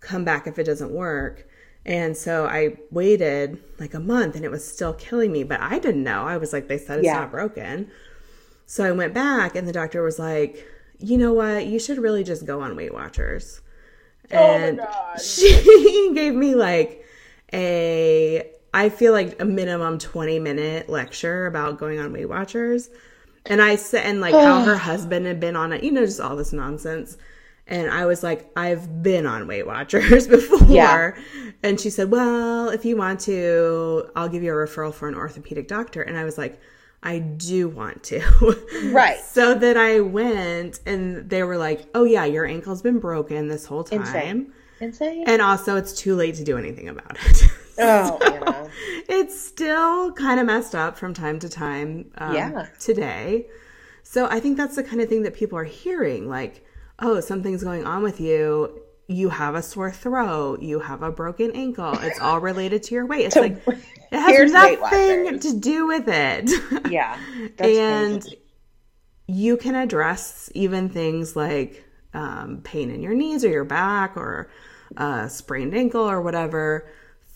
come 0.00 0.24
back 0.24 0.46
if 0.46 0.58
it 0.58 0.64
doesn't 0.64 0.90
work. 0.90 1.46
And 1.86 2.16
so 2.16 2.46
I 2.46 2.78
waited 2.90 3.62
like 3.78 3.92
a 3.94 4.00
month 4.00 4.36
and 4.36 4.44
it 4.44 4.50
was 4.50 4.66
still 4.66 4.94
killing 4.94 5.30
me, 5.30 5.44
but 5.44 5.60
I 5.60 5.78
didn't 5.78 6.02
know. 6.02 6.24
I 6.26 6.38
was 6.38 6.52
like, 6.52 6.66
they 6.66 6.78
said 6.78 6.98
it's 7.00 7.06
Yeah. 7.06 7.20
not 7.20 7.30
broken. 7.30 7.90
So 8.66 8.84
I 8.84 8.92
went 8.92 9.12
back 9.12 9.54
and 9.54 9.68
the 9.68 9.72
doctor 9.72 10.02
was 10.02 10.18
like, 10.18 10.66
you 10.98 11.18
know 11.18 11.34
what? 11.34 11.66
You 11.66 11.78
should 11.78 11.98
really 11.98 12.24
just 12.24 12.46
go 12.46 12.62
on 12.62 12.74
Weight 12.74 12.94
Watchers. 12.94 13.60
Oh 14.32 14.36
and 14.36 14.80
she 15.22 16.12
gave 16.14 16.34
me 16.34 16.54
like 16.54 17.04
a, 17.52 18.50
I 18.74 18.88
feel 18.88 19.12
like 19.12 19.40
a 19.40 19.44
minimum 19.44 19.98
20 19.98 20.40
minute 20.40 20.88
lecture 20.88 21.46
about 21.46 21.78
going 21.78 22.00
on 22.00 22.12
Weight 22.12 22.28
Watchers. 22.28 22.90
And 23.46 23.62
I 23.62 23.76
said, 23.76 24.04
and 24.04 24.20
like 24.20 24.34
how 24.34 24.64
her 24.64 24.76
husband 24.76 25.26
had 25.26 25.38
been 25.38 25.54
on 25.54 25.72
it, 25.72 25.84
you 25.84 25.92
know, 25.92 26.04
just 26.04 26.20
all 26.20 26.34
this 26.34 26.52
nonsense. 26.52 27.16
And 27.68 27.88
I 27.90 28.04
was 28.04 28.22
like, 28.22 28.50
I've 28.56 29.02
been 29.02 29.26
on 29.26 29.46
Weight 29.46 29.66
Watchers 29.66 30.26
before. 30.28 30.66
Yeah. 30.68 31.12
And 31.62 31.80
she 31.80 31.88
said, 31.88 32.10
Well, 32.10 32.68
if 32.68 32.84
you 32.84 32.96
want 32.96 33.20
to, 33.20 34.10
I'll 34.16 34.28
give 34.28 34.42
you 34.42 34.50
a 34.50 34.56
referral 34.56 34.92
for 34.92 35.08
an 35.08 35.14
orthopedic 35.14 35.68
doctor. 35.68 36.02
And 36.02 36.18
I 36.18 36.24
was 36.24 36.36
like, 36.36 36.60
I 37.02 37.20
do 37.20 37.68
want 37.68 38.02
to. 38.04 38.20
Right. 38.92 39.20
so 39.20 39.54
that 39.54 39.76
I 39.76 40.00
went 40.00 40.80
and 40.84 41.30
they 41.30 41.44
were 41.44 41.58
like, 41.58 41.86
Oh, 41.94 42.04
yeah, 42.04 42.24
your 42.24 42.44
ankle's 42.44 42.82
been 42.82 42.98
broken 42.98 43.46
this 43.46 43.66
whole 43.66 43.84
time. 43.84 44.00
Insane. 44.00 44.52
Insane. 44.80 45.24
And 45.28 45.40
also, 45.40 45.76
it's 45.76 45.92
too 45.92 46.16
late 46.16 46.34
to 46.36 46.44
do 46.44 46.58
anything 46.58 46.88
about 46.88 47.16
it. 47.24 47.44
oh, 47.78 48.68
it's 49.08 49.38
still 49.40 50.12
kind 50.12 50.40
of 50.40 50.46
messed 50.46 50.74
up 50.74 50.96
from 50.98 51.14
time 51.14 51.38
to 51.40 51.48
time 51.48 52.10
um, 52.18 52.34
Yeah. 52.34 52.66
today. 52.78 53.46
So 54.02 54.26
I 54.26 54.40
think 54.40 54.56
that's 54.56 54.76
the 54.76 54.82
kind 54.84 55.00
of 55.00 55.08
thing 55.08 55.22
that 55.22 55.34
people 55.34 55.58
are 55.58 55.64
hearing 55.64 56.28
like, 56.28 56.64
oh, 57.00 57.20
something's 57.20 57.64
going 57.64 57.84
on 57.86 58.02
with 58.02 58.20
you. 58.20 58.80
You 59.08 59.28
have 59.28 59.54
a 59.54 59.62
sore 59.62 59.90
throat. 59.90 60.62
You 60.62 60.78
have 60.80 61.02
a 61.02 61.10
broken 61.10 61.50
ankle. 61.52 61.92
It's 62.00 62.20
all 62.20 62.40
related 62.40 62.82
to 62.84 62.94
your 62.94 63.06
weight. 63.06 63.26
It's 63.26 63.36
like, 63.46 63.62
it 63.66 64.18
has 64.18 64.52
nothing 64.52 65.38
to 65.40 65.58
do 65.58 65.86
with 65.86 66.04
it. 66.08 66.50
Yeah. 66.90 67.18
And 67.58 68.22
crazy. 68.22 68.38
you 69.26 69.56
can 69.56 69.74
address 69.74 70.50
even 70.54 70.88
things 70.88 71.34
like 71.34 71.84
um, 72.12 72.60
pain 72.62 72.90
in 72.90 73.02
your 73.02 73.14
knees 73.14 73.44
or 73.44 73.48
your 73.48 73.64
back 73.64 74.16
or 74.16 74.50
a 74.96 75.28
sprained 75.28 75.74
ankle 75.74 76.02
or 76.08 76.20
whatever 76.20 76.86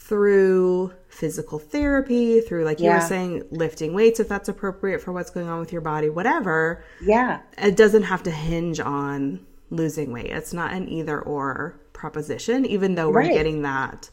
through 0.08 0.90
physical 1.08 1.58
therapy, 1.58 2.40
through, 2.40 2.64
like 2.64 2.80
you 2.80 2.86
Yeah. 2.86 2.94
were 2.94 3.06
saying, 3.06 3.42
lifting 3.50 3.92
weights 3.92 4.18
if 4.20 4.28
that's 4.28 4.48
appropriate 4.48 5.02
for 5.02 5.12
what's 5.12 5.28
going 5.30 5.48
on 5.48 5.60
with 5.60 5.70
your 5.70 5.82
body, 5.82 6.08
whatever. 6.08 6.82
Yeah. 7.02 7.40
It 7.58 7.76
doesn't 7.76 8.04
have 8.04 8.22
to 8.22 8.30
hinge 8.30 8.80
on 8.80 9.46
losing 9.70 10.10
weight. 10.10 10.30
It's 10.30 10.54
not 10.54 10.72
an 10.72 10.88
either 10.88 11.20
or 11.20 11.78
proposition, 11.92 12.64
even 12.64 12.94
though 12.94 13.08
we're 13.10 13.20
Right. 13.20 13.32
getting 13.34 13.60
that 13.62 14.08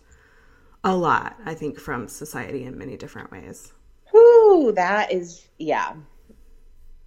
a 0.84 0.96
lot, 0.96 1.38
I 1.46 1.54
think, 1.54 1.80
from 1.80 2.10
society 2.10 2.66
in 2.66 2.78
many 2.78 2.98
different 2.98 3.32
ways. 3.32 3.72
Whew, 4.12 4.74
that 4.76 5.14
is 5.14 5.48
yeah. 5.58 5.94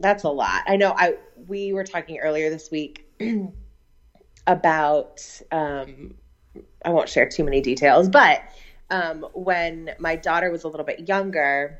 That's 0.00 0.24
a 0.24 0.30
lot. 0.30 0.62
I 0.66 0.76
know 0.76 0.94
I 0.96 1.16
we 1.46 1.72
were 1.74 1.84
talking 1.84 2.18
earlier 2.20 2.48
this 2.48 2.70
week 2.70 3.04
about 4.46 5.20
um 5.52 6.14
I 6.84 6.90
won't 6.90 7.08
share 7.08 7.28
too 7.28 7.44
many 7.44 7.60
details, 7.60 8.08
but 8.08 8.40
um 8.90 9.26
when 9.34 9.90
my 9.98 10.16
daughter 10.16 10.50
was 10.50 10.64
a 10.64 10.68
little 10.68 10.86
bit 10.86 11.08
younger, 11.08 11.78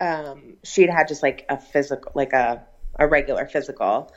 um 0.00 0.56
she'd 0.64 0.90
had 0.90 1.08
just 1.08 1.22
like 1.22 1.44
a 1.48 1.58
physical 1.58 2.12
like 2.14 2.32
a 2.32 2.62
a 2.98 3.06
regular 3.06 3.46
physical 3.46 4.12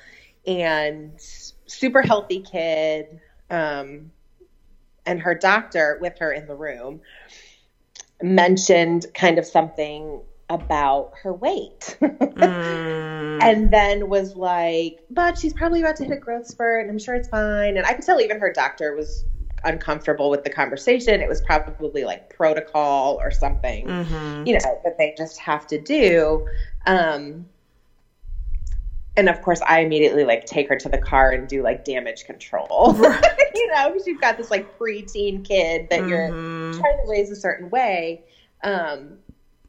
and 0.45 1.13
super 1.19 2.01
healthy 2.01 2.39
kid 2.39 3.19
um 3.49 4.11
and 5.05 5.21
her 5.21 5.33
doctor 5.33 5.97
with 6.01 6.19
her 6.19 6.31
in 6.31 6.45
the 6.47 6.55
room 6.55 7.01
mentioned 8.21 9.05
kind 9.13 9.37
of 9.37 9.45
something 9.45 10.21
about 10.49 11.11
her 11.23 11.33
weight. 11.33 11.97
Mm, 12.01 13.43
and 13.43 13.71
then 13.71 14.09
was 14.09 14.35
like, 14.35 14.99
but 15.09 15.37
she's 15.37 15.53
probably 15.53 15.81
about 15.81 15.97
to 15.97 16.05
hit 16.05 16.13
a 16.13 16.19
growth 16.19 16.47
spurt 16.47 16.81
and 16.81 16.89
I'm 16.89 16.99
sure 16.99 17.15
it's 17.15 17.27
fine. 17.27 17.77
And 17.77 17.85
I 17.85 17.93
could 17.93 18.05
tell 18.05 18.21
even 18.21 18.39
her 18.39 18.51
doctor 18.51 18.95
was 18.95 19.25
uncomfortable 19.63 20.29
with 20.29 20.43
the 20.43 20.49
conversation. 20.49 21.21
It 21.21 21.29
was 21.29 21.41
probably 21.41 22.03
like 22.03 22.29
protocol 22.29 23.19
or 23.21 23.31
something, 23.31 23.87
mhm. 23.87 24.47
you 24.47 24.53
know, 24.53 24.79
that 24.83 24.97
they 24.97 25.13
just 25.17 25.39
have 25.39 25.67
to 25.67 25.79
do. 25.79 26.47
Um, 26.85 27.45
and 29.15 29.29
of 29.29 29.41
course, 29.41 29.61
I 29.67 29.79
immediately 29.79 30.25
like 30.25 30.45
take 30.45 30.69
her 30.69 30.75
to 30.77 30.89
the 30.89 30.97
car 30.99 31.31
and 31.31 31.47
do 31.47 31.63
like 31.63 31.83
damage 31.83 32.25
control, 32.25 32.95
you 33.55 33.67
know, 33.73 33.89
because 33.91 34.05
you've 34.05 34.21
got 34.21 34.37
this 34.37 34.51
like 34.51 34.77
preteen 34.77 35.43
kid 35.43 35.87
that 35.89 36.07
you're 36.07 36.29
Mhm. 36.29 36.79
trying 36.79 36.97
to 37.03 37.09
raise 37.09 37.31
a 37.31 37.35
certain 37.35 37.69
way. 37.69 38.21
Um, 38.63 39.17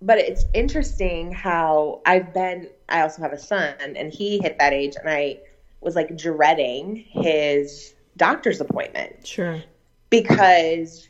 but 0.03 0.19
it's 0.19 0.45
interesting 0.55 1.33
how 1.33 2.03
I've 2.07 2.33
been, 2.33 2.69
I 2.89 3.01
also 3.01 3.23
have 3.23 3.33
a 3.33 3.39
son 3.39 3.75
and 3.81 4.13
he 4.13 4.39
hit 4.39 4.59
that 4.59 4.73
age 4.73 4.95
and 4.97 5.09
I 5.09 5.39
was 5.81 5.97
like 5.97 6.17
dreading 6.17 6.97
his 7.09 7.95
doctor's 8.17 8.61
appointment 8.61 9.27
Sure. 9.27 9.63
Because 10.11 11.09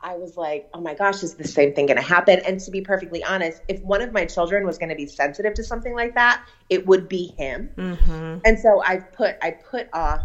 I 0.00 0.16
was 0.16 0.36
like, 0.36 0.64
oh 0.74 0.80
my 0.80 0.94
gosh, 0.94 1.22
is 1.22 1.34
the 1.34 1.44
same 1.48 1.72
thing 1.72 1.86
going 1.86 1.96
to 1.96 2.02
happen? 2.02 2.40
And 2.46 2.60
to 2.60 2.70
be 2.70 2.80
perfectly 2.80 3.22
honest, 3.24 3.62
if 3.68 3.80
one 3.82 4.02
of 4.02 4.12
my 4.12 4.24
children 4.24 4.64
was 4.66 4.78
going 4.78 4.90
to 4.90 4.96
be 4.96 5.06
sensitive 5.06 5.54
to 5.54 5.64
something 5.64 5.94
like 5.94 6.14
that, 6.14 6.40
it 6.68 6.84
would 6.86 7.08
be 7.08 7.32
him. 7.38 7.70
hmm 7.76 8.38
And 8.44 8.58
so 8.58 8.82
I 8.84 9.00
put 9.12 9.36
I 9.42 9.52
put 9.52 9.86
off 9.92 10.24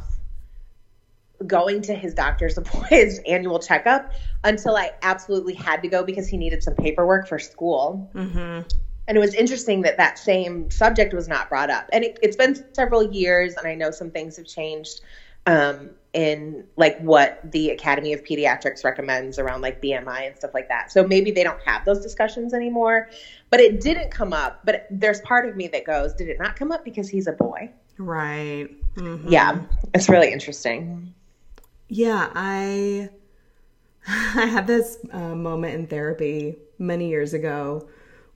going 1.46 1.82
to 1.84 1.96
his 1.96 2.14
doctor's 2.14 2.58
his 2.90 3.20
annual 3.26 3.60
checkup 3.60 4.08
until 4.44 4.76
I 4.76 4.92
absolutely 5.02 5.54
had 5.54 5.82
to 5.84 5.88
go 5.90 6.04
because 6.04 6.28
he 6.28 6.38
needed 6.38 6.64
some 6.64 6.76
paperwork 6.76 7.28
for 7.28 7.40
school. 7.40 8.02
hmm 8.14 8.62
And 9.08 9.18
it 9.18 9.20
was 9.20 9.34
interesting 9.34 9.82
that 9.84 9.98
that 9.98 10.18
same 10.18 10.70
subject 10.72 11.14
was 11.14 11.28
not 11.28 11.50
brought 11.50 11.70
up. 11.70 11.86
And 11.92 12.04
it, 12.06 12.18
it's 12.22 12.36
been 12.36 12.56
several 12.76 13.04
years, 13.04 13.56
and 13.58 13.68
I 13.68 13.76
know 13.76 13.92
some 13.92 14.12
things 14.12 14.38
have 14.38 14.46
changed. 14.46 15.02
um, 15.46 15.92
in 16.16 16.64
like 16.78 16.98
what 17.00 17.40
the 17.52 17.70
Academy 17.70 18.14
of 18.14 18.24
Pediatrics 18.24 18.84
recommends 18.86 19.38
around 19.38 19.62
like 19.62 19.82
BMI 19.82 20.28
and 20.28 20.36
stuff 20.36 20.52
like 20.54 20.70
that. 20.70 20.92
So 20.92 21.06
maybe 21.06 21.30
they 21.30 21.44
don't 21.44 21.62
have 21.66 21.84
those 21.84 22.02
discussions 22.02 22.54
anymore. 22.54 23.10
But 23.50 23.60
it 23.60 23.82
didn't 23.82 24.12
come 24.12 24.32
up. 24.34 24.62
But 24.64 24.88
there's 24.90 25.22
part 25.22 25.48
of 25.48 25.56
me 25.56 25.68
that 25.68 25.86
goes, 25.86 26.14
did 26.14 26.30
it 26.30 26.40
not 26.40 26.56
come 26.56 26.72
up 26.72 26.86
because 26.86 27.10
he's 27.10 27.28
a 27.28 27.34
boy? 27.34 27.70
Right. 27.98 28.70
Mm-hmm. 28.96 29.28
Yeah, 29.28 29.62
it's 29.94 30.10
really 30.10 30.32
interesting. 30.32 31.14
Yeah, 31.90 32.32
I 32.34 33.10
I 34.08 34.46
had 34.46 34.68
this 34.68 35.00
uh, 35.12 35.36
moment 35.36 35.76
in 35.76 35.88
therapy 35.88 36.58
many 36.80 37.10
years 37.10 37.34
ago 37.34 37.88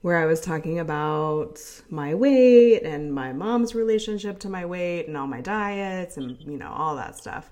where 0.02 0.16
I 0.16 0.26
was 0.26 0.40
talking 0.40 0.78
about 0.78 1.60
my 1.90 2.14
weight 2.14 2.82
and 2.82 3.12
my 3.12 3.32
mom's 3.32 3.74
relationship 3.74 4.38
to 4.40 4.48
my 4.48 4.64
weight 4.64 5.06
and 5.06 5.16
all 5.16 5.26
my 5.26 5.40
diets 5.40 6.16
and 6.16 6.38
you 6.40 6.56
know 6.58 6.70
all 6.70 6.96
that 6.96 7.16
stuff. 7.16 7.50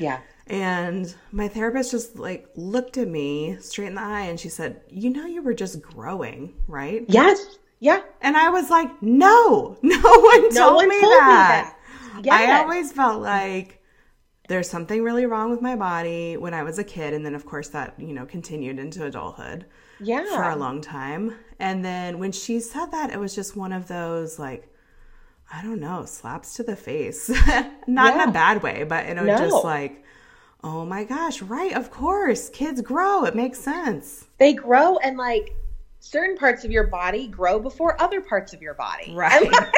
Yeah. 0.00 0.18
And 0.48 1.14
my 1.30 1.46
therapist 1.46 1.92
just 1.92 2.18
like 2.18 2.48
looked 2.56 2.98
at 2.98 3.06
me 3.06 3.56
straight 3.60 3.86
in 3.88 3.94
the 3.94 4.00
eye 4.02 4.22
and 4.22 4.40
she 4.40 4.48
said, 4.48 4.80
"You 4.88 5.10
know 5.10 5.26
you 5.26 5.42
were 5.42 5.54
just 5.54 5.80
growing, 5.80 6.54
right?" 6.66 7.04
Yes. 7.08 7.58
Yeah. 7.78 8.00
And 8.20 8.36
I 8.36 8.48
was 8.50 8.68
like, 8.68 8.90
"No. 9.00 9.78
No 9.82 9.96
one 10.00 10.42
No 10.48 10.50
told, 10.50 10.76
one 10.76 10.88
me, 10.88 11.00
told 11.00 11.12
me 11.12 11.18
that. 11.18 11.76
that. 12.16 12.24
Yes. 12.24 12.34
I 12.50 12.62
always 12.62 12.90
felt 12.92 13.22
like 13.22 13.76
there's 14.48 14.68
something 14.68 15.04
really 15.04 15.26
wrong 15.26 15.50
with 15.50 15.62
my 15.62 15.76
body 15.76 16.36
when 16.36 16.52
I 16.54 16.64
was 16.64 16.78
a 16.80 16.84
kid 16.84 17.14
and 17.14 17.24
then 17.24 17.36
of 17.36 17.46
course 17.46 17.68
that, 17.68 17.94
you 17.98 18.12
know, 18.12 18.26
continued 18.26 18.80
into 18.80 19.04
adulthood 19.04 19.66
Yeah. 20.00 20.24
for 20.34 20.42
a 20.42 20.56
long 20.56 20.80
time. 20.80 21.36
And 21.60 21.84
then 21.84 22.18
when 22.18 22.32
she 22.32 22.58
said 22.58 22.86
that, 22.90 23.12
it 23.12 23.20
was 23.20 23.34
just 23.34 23.56
one 23.56 23.72
of 23.72 23.86
those 23.86 24.40
like 24.40 24.69
I 25.52 25.62
don't 25.62 25.80
know, 25.80 26.04
slaps 26.04 26.54
to 26.54 26.62
the 26.62 26.76
face. 26.76 27.28
Not 27.86 28.14
in 28.14 28.28
a 28.28 28.32
bad 28.32 28.62
way, 28.62 28.84
but 28.84 29.08
you 29.08 29.14
know, 29.14 29.24
No. 29.24 29.36
just 29.36 29.64
like, 29.64 30.04
oh 30.62 30.84
my 30.84 31.04
gosh, 31.04 31.42
right, 31.42 31.72
of 31.74 31.90
course. 31.90 32.48
Kids 32.50 32.80
grow. 32.80 33.24
It 33.24 33.34
makes 33.34 33.58
sense. 33.58 34.26
they 34.38 34.52
grow 34.52 34.96
and 34.98 35.16
like 35.16 35.54
certain 35.98 36.36
parts 36.36 36.64
of 36.64 36.70
your 36.70 36.86
body 36.86 37.26
grow 37.26 37.58
before 37.58 38.00
other 38.00 38.20
parts 38.20 38.52
of 38.52 38.62
your 38.62 38.74
body. 38.74 39.12
Right. 39.14 39.50
Like- 39.50 39.74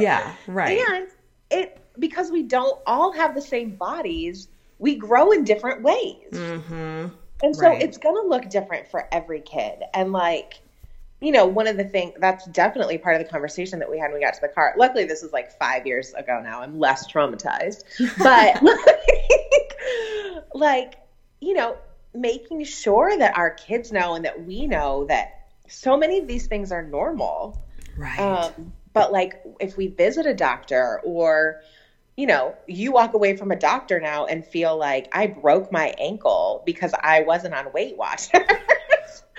Yeah, 0.00 0.34
right. 0.46 0.78
and 0.90 1.08
it 1.50 1.78
because 1.98 2.30
we 2.30 2.42
don't 2.42 2.78
all 2.86 3.10
have 3.12 3.34
the 3.34 3.40
same 3.40 3.70
bodies, 3.76 4.48
we 4.78 4.96
grow 4.96 5.30
in 5.32 5.44
different 5.44 5.82
ways. 5.82 6.26
Mm-hmm. 6.32 7.06
And 7.42 7.56
so 7.56 7.62
Right. 7.68 7.80
it's 7.82 7.96
going 7.98 8.20
to 8.22 8.28
look 8.28 8.50
different 8.50 8.88
for 8.88 9.08
every 9.12 9.40
kid. 9.40 9.82
And 9.94 10.12
like, 10.12 10.60
you 11.20 11.32
know, 11.32 11.46
one 11.46 11.66
of 11.66 11.76
the 11.76 11.84
things 11.84 12.14
that's 12.18 12.46
definitely 12.46 12.96
part 12.98 13.20
of 13.20 13.26
the 13.26 13.30
conversation 13.30 13.80
that 13.80 13.90
we 13.90 13.98
had 13.98 14.10
when 14.10 14.20
we 14.20 14.24
got 14.24 14.34
to 14.34 14.40
the 14.40 14.48
car. 14.48 14.74
Luckily, 14.76 15.04
this 15.04 15.22
was 15.22 15.32
like 15.32 15.56
five 15.58 15.86
years 15.86 16.14
ago 16.14 16.40
now. 16.42 16.62
I'm 16.62 16.78
less 16.78 17.10
traumatized. 17.10 17.84
But 18.18 18.62
like, 18.62 19.78
like, 20.54 20.94
you 21.40 21.54
know, 21.54 21.76
making 22.14 22.64
sure 22.64 23.16
that 23.16 23.36
our 23.36 23.50
kids 23.50 23.90
know 23.92 24.14
and 24.14 24.24
that 24.24 24.44
we 24.44 24.66
know 24.66 25.06
that 25.06 25.48
so 25.68 25.96
many 25.96 26.18
of 26.18 26.26
these 26.26 26.46
things 26.46 26.72
are 26.72 26.82
normal. 26.82 27.60
Right. 27.96 28.18
Um, 28.18 28.72
but 28.92 29.12
like 29.12 29.42
if 29.60 29.76
we 29.76 29.88
visit 29.88 30.26
a 30.26 30.34
doctor 30.34 31.00
or 31.04 31.62
you 32.16 32.26
know, 32.26 32.56
you 32.66 32.90
walk 32.90 33.14
away 33.14 33.36
from 33.36 33.52
a 33.52 33.56
doctor 33.56 34.00
now 34.00 34.26
and 34.26 34.44
feel 34.44 34.76
like 34.76 35.08
I 35.12 35.28
broke 35.28 35.70
my 35.70 35.94
ankle 36.00 36.64
because 36.66 36.92
I 37.00 37.20
wasn't 37.20 37.54
on 37.54 37.72
Weight 37.72 37.96
Watchers. 37.96 38.40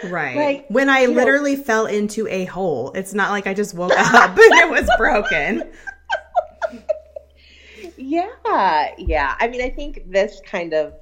right. 0.05 0.35
like, 0.35 0.65
when 0.69 0.89
I 0.89 1.01
you 1.01 1.07
know- 1.09 1.13
literally 1.15 1.55
fell 1.55 1.85
into 1.85 2.27
a 2.27 2.45
hole. 2.45 2.91
It's 2.93 3.13
not 3.13 3.31
like 3.31 3.47
I 3.47 3.53
just 3.53 3.73
woke 3.73 3.91
up 3.97 4.29
and 4.37 4.39
it 4.39 4.69
was 4.69 4.89
broken. 4.97 5.69
yeah, 7.97 8.93
yeah. 8.97 9.35
I 9.39 9.47
mean, 9.47 9.61
I 9.61 9.69
think 9.69 10.03
this 10.09 10.41
kind 10.45 10.73
of 10.73 10.93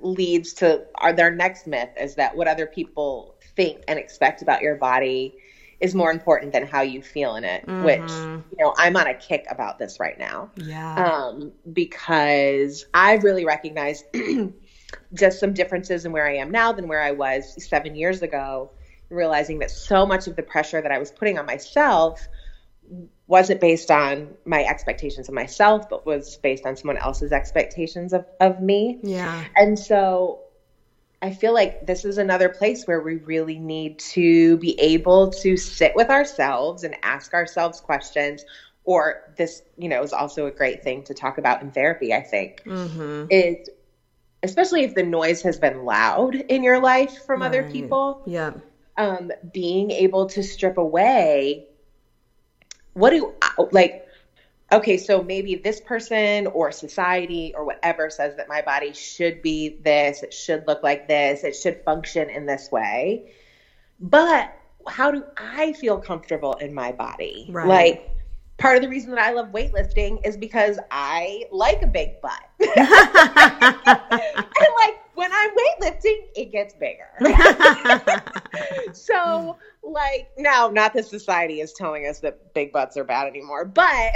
leads 0.00 0.52
to 0.54 0.84
our 0.96 1.12
their 1.12 1.30
next 1.30 1.66
myth 1.66 1.90
is 2.00 2.14
that 2.16 2.36
what 2.36 2.48
other 2.48 2.66
people 2.66 3.36
think 3.56 3.82
and 3.86 3.98
expect 3.98 4.42
about 4.42 4.60
your 4.62 4.74
body 4.76 5.34
is 5.80 5.94
more 5.94 6.10
important 6.12 6.52
than 6.52 6.64
how 6.66 6.80
you 6.80 7.02
feel 7.02 7.34
in 7.36 7.44
it. 7.44 7.64
Which 7.66 8.00
Mhm. 8.00 8.42
you 8.50 8.64
know, 8.64 8.72
I'm 8.78 8.96
on 8.96 9.06
a 9.08 9.14
kick 9.14 9.44
about 9.50 9.78
this 9.78 9.98
right 10.00 10.18
now. 10.18 10.50
Yeah. 10.56 10.94
um, 11.12 11.52
because 11.72 12.86
I've 12.94 13.24
really 13.24 13.44
recognize 13.44 14.04
just 15.14 15.40
some 15.40 15.52
differences 15.52 16.04
in 16.04 16.12
where 16.12 16.26
I 16.26 16.36
am 16.36 16.50
now 16.50 16.72
than 16.72 16.88
where 16.88 17.02
I 17.02 17.12
was 17.12 17.62
seven 17.64 17.94
years 17.94 18.22
ago, 18.22 18.70
realizing 19.08 19.58
that 19.60 19.70
so 19.70 20.06
much 20.06 20.26
of 20.26 20.36
the 20.36 20.42
pressure 20.42 20.80
that 20.80 20.90
I 20.92 20.98
was 20.98 21.10
putting 21.10 21.38
on 21.38 21.46
myself 21.46 22.26
wasn't 23.26 23.60
based 23.60 23.90
on 23.90 24.28
my 24.44 24.64
expectations 24.64 25.28
of 25.28 25.34
myself, 25.34 25.88
but 25.88 26.04
was 26.04 26.36
based 26.36 26.66
on 26.66 26.76
someone 26.76 26.98
else's 26.98 27.32
expectations 27.32 28.12
of, 28.12 28.26
of 28.40 28.60
me. 28.60 28.98
yeah. 29.02 29.44
And 29.56 29.78
so 29.78 30.40
I 31.22 31.30
feel 31.30 31.54
like 31.54 31.86
this 31.86 32.04
is 32.04 32.18
another 32.18 32.48
place 32.48 32.84
where 32.86 33.00
we 33.00 33.14
really 33.16 33.58
need 33.58 33.98
to 34.00 34.56
be 34.58 34.78
able 34.80 35.30
to 35.30 35.56
sit 35.56 35.92
with 35.94 36.10
ourselves 36.10 36.82
and 36.84 36.96
ask 37.02 37.32
ourselves 37.32 37.80
questions. 37.80 38.44
Or 38.84 39.32
this, 39.36 39.62
you 39.78 39.88
know, 39.88 40.02
is 40.02 40.12
also 40.12 40.46
a 40.46 40.50
great 40.50 40.82
thing 40.82 41.04
to 41.04 41.14
talk 41.14 41.38
about 41.38 41.62
in 41.62 41.70
therapy, 41.70 42.12
I 42.12 42.20
think, 42.20 42.64
Mm-hmm. 42.64 43.26
is 43.30 43.68
especially 44.42 44.82
if 44.82 44.94
the 44.94 45.02
noise 45.02 45.42
has 45.42 45.58
been 45.58 45.84
loud 45.84 46.36
in 46.48 46.62
your 46.62 46.80
life 46.80 47.12
from 47.12 47.42
other 47.42 47.62
people, 47.62 48.18
Yeah. 48.24 48.52
um, 48.96 49.30
being 49.52 49.90
able 49.90 50.26
to 50.26 50.42
strip 50.42 50.76
away 50.78 51.62
what 52.94 53.10
do 53.10 53.26
like 53.70 53.94
okay 54.72 54.96
so 54.96 55.20
maybe 55.22 55.56
this 55.56 55.80
person 55.80 56.46
or 56.52 56.70
society 56.70 57.52
or 57.54 57.64
whatever 57.64 58.08
says 58.10 58.36
that 58.36 58.48
my 58.48 58.62
body 58.62 58.92
should 58.92 59.40
be 59.42 59.72
this 59.78 60.22
it 60.22 60.32
should 60.32 60.66
look 60.66 60.82
like 60.82 61.06
this 61.06 61.42
it 61.44 61.54
should 61.54 61.76
function 61.84 62.30
in 62.30 62.46
this 62.46 62.70
way 62.70 63.20
but 64.00 64.48
how 64.88 65.10
do 65.10 65.24
i 65.36 65.72
feel 65.72 65.98
comfortable 65.98 66.54
in 66.60 66.72
my 66.72 66.92
body 66.92 67.50
Right. 67.50 67.62
like 67.62 67.98
part 68.62 68.76
of 68.76 68.82
the 68.82 68.88
reason 68.88 69.10
that 69.10 69.18
i 69.18 69.32
love 69.32 69.48
weightlifting 69.48 70.24
is 70.24 70.36
because 70.36 70.78
i 70.92 71.44
like 71.50 71.82
a 71.82 71.86
big 71.86 72.20
butt. 72.20 72.40
And 74.62 74.68
like 74.78 75.00
when 75.14 75.30
i'm 75.32 75.50
weightlifting 75.50 76.28
it 76.36 76.52
gets 76.52 76.72
bigger. 76.74 77.08
So 78.92 79.56
like 79.82 80.28
now 80.38 80.68
not 80.68 80.94
that 80.94 81.06
society 81.06 81.60
is 81.60 81.72
telling 81.72 82.06
us 82.06 82.20
that 82.20 82.54
big 82.54 82.72
butts 82.72 82.96
are 82.96 83.02
bad 83.02 83.26
anymore 83.26 83.64
but 83.64 84.12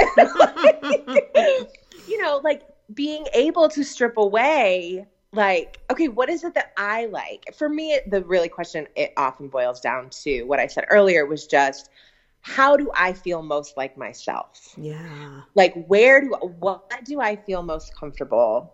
you 2.06 2.22
know 2.22 2.40
like 2.44 2.62
being 2.94 3.26
able 3.34 3.68
to 3.68 3.82
strip 3.82 4.16
away 4.16 5.04
like 5.32 5.80
okay 5.90 6.06
what 6.06 6.30
is 6.30 6.44
it 6.44 6.54
that 6.54 6.72
i 6.76 7.06
like? 7.06 7.52
For 7.52 7.68
me 7.68 7.98
the 8.06 8.22
really 8.22 8.48
question 8.48 8.86
it 8.94 9.12
often 9.16 9.48
boils 9.48 9.80
down 9.80 10.10
to 10.22 10.44
what 10.44 10.60
i 10.60 10.68
said 10.68 10.84
earlier 10.88 11.26
was 11.26 11.48
just 11.48 11.90
how 12.46 12.76
do 12.76 12.90
i 12.94 13.12
feel 13.12 13.42
most 13.42 13.76
like 13.76 13.96
myself? 13.96 14.74
Yeah. 14.76 15.42
like 15.54 15.72
where 15.74 16.20
do 16.20 16.28
what 16.60 16.82
do 17.04 17.20
i 17.20 17.36
feel 17.36 17.62
most 17.62 17.94
comfortable? 17.98 18.72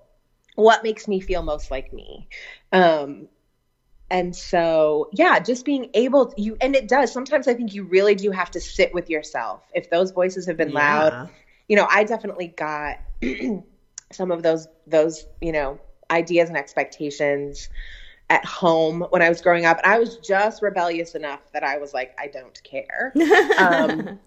What 0.57 0.83
makes 0.83 1.09
me 1.09 1.21
feel 1.21 1.43
most 1.43 1.71
like 1.71 1.93
me? 1.93 2.29
Um 2.73 3.29
and 4.11 4.37
so 4.37 5.09
yeah 5.13 5.39
just 5.39 5.65
being 5.65 5.89
able 5.95 6.27
to, 6.27 6.43
you 6.43 6.57
and 6.61 6.77
it 6.77 6.87
does 6.89 7.11
sometimes 7.13 7.49
i 7.49 7.55
think 7.55 7.73
you 7.73 7.85
really 7.85 8.15
do 8.15 8.31
have 8.31 8.51
to 8.51 8.61
sit 8.61 8.93
with 8.93 9.09
yourself. 9.09 9.63
If 9.75 9.89
those 9.91 10.11
voices 10.13 10.47
have 10.47 10.57
been 10.59 10.73
loud 10.73 11.15
you 11.69 11.77
know 11.77 11.87
i 11.91 12.05
definitely 12.05 12.49
got 12.57 12.99
some 14.13 14.31
of 14.31 14.43
those 14.43 14.69
those 14.87 15.25
you 15.41 15.53
know 15.53 15.79
ideas 16.11 16.49
and 16.51 16.59
expectations 16.59 17.71
at 18.33 18.45
home 18.45 19.03
when 19.11 19.21
i 19.21 19.29
was 19.29 19.40
growing 19.40 19.66
up 19.66 19.77
and 19.83 19.92
i 19.92 19.99
was 19.99 20.16
just 20.16 20.62
rebellious 20.62 21.14
enough 21.14 21.40
that 21.53 21.62
i 21.62 21.77
was 21.77 21.92
like 21.92 22.14
i 22.18 22.27
don't 22.27 22.62
care 22.64 23.12
um, 23.59 24.18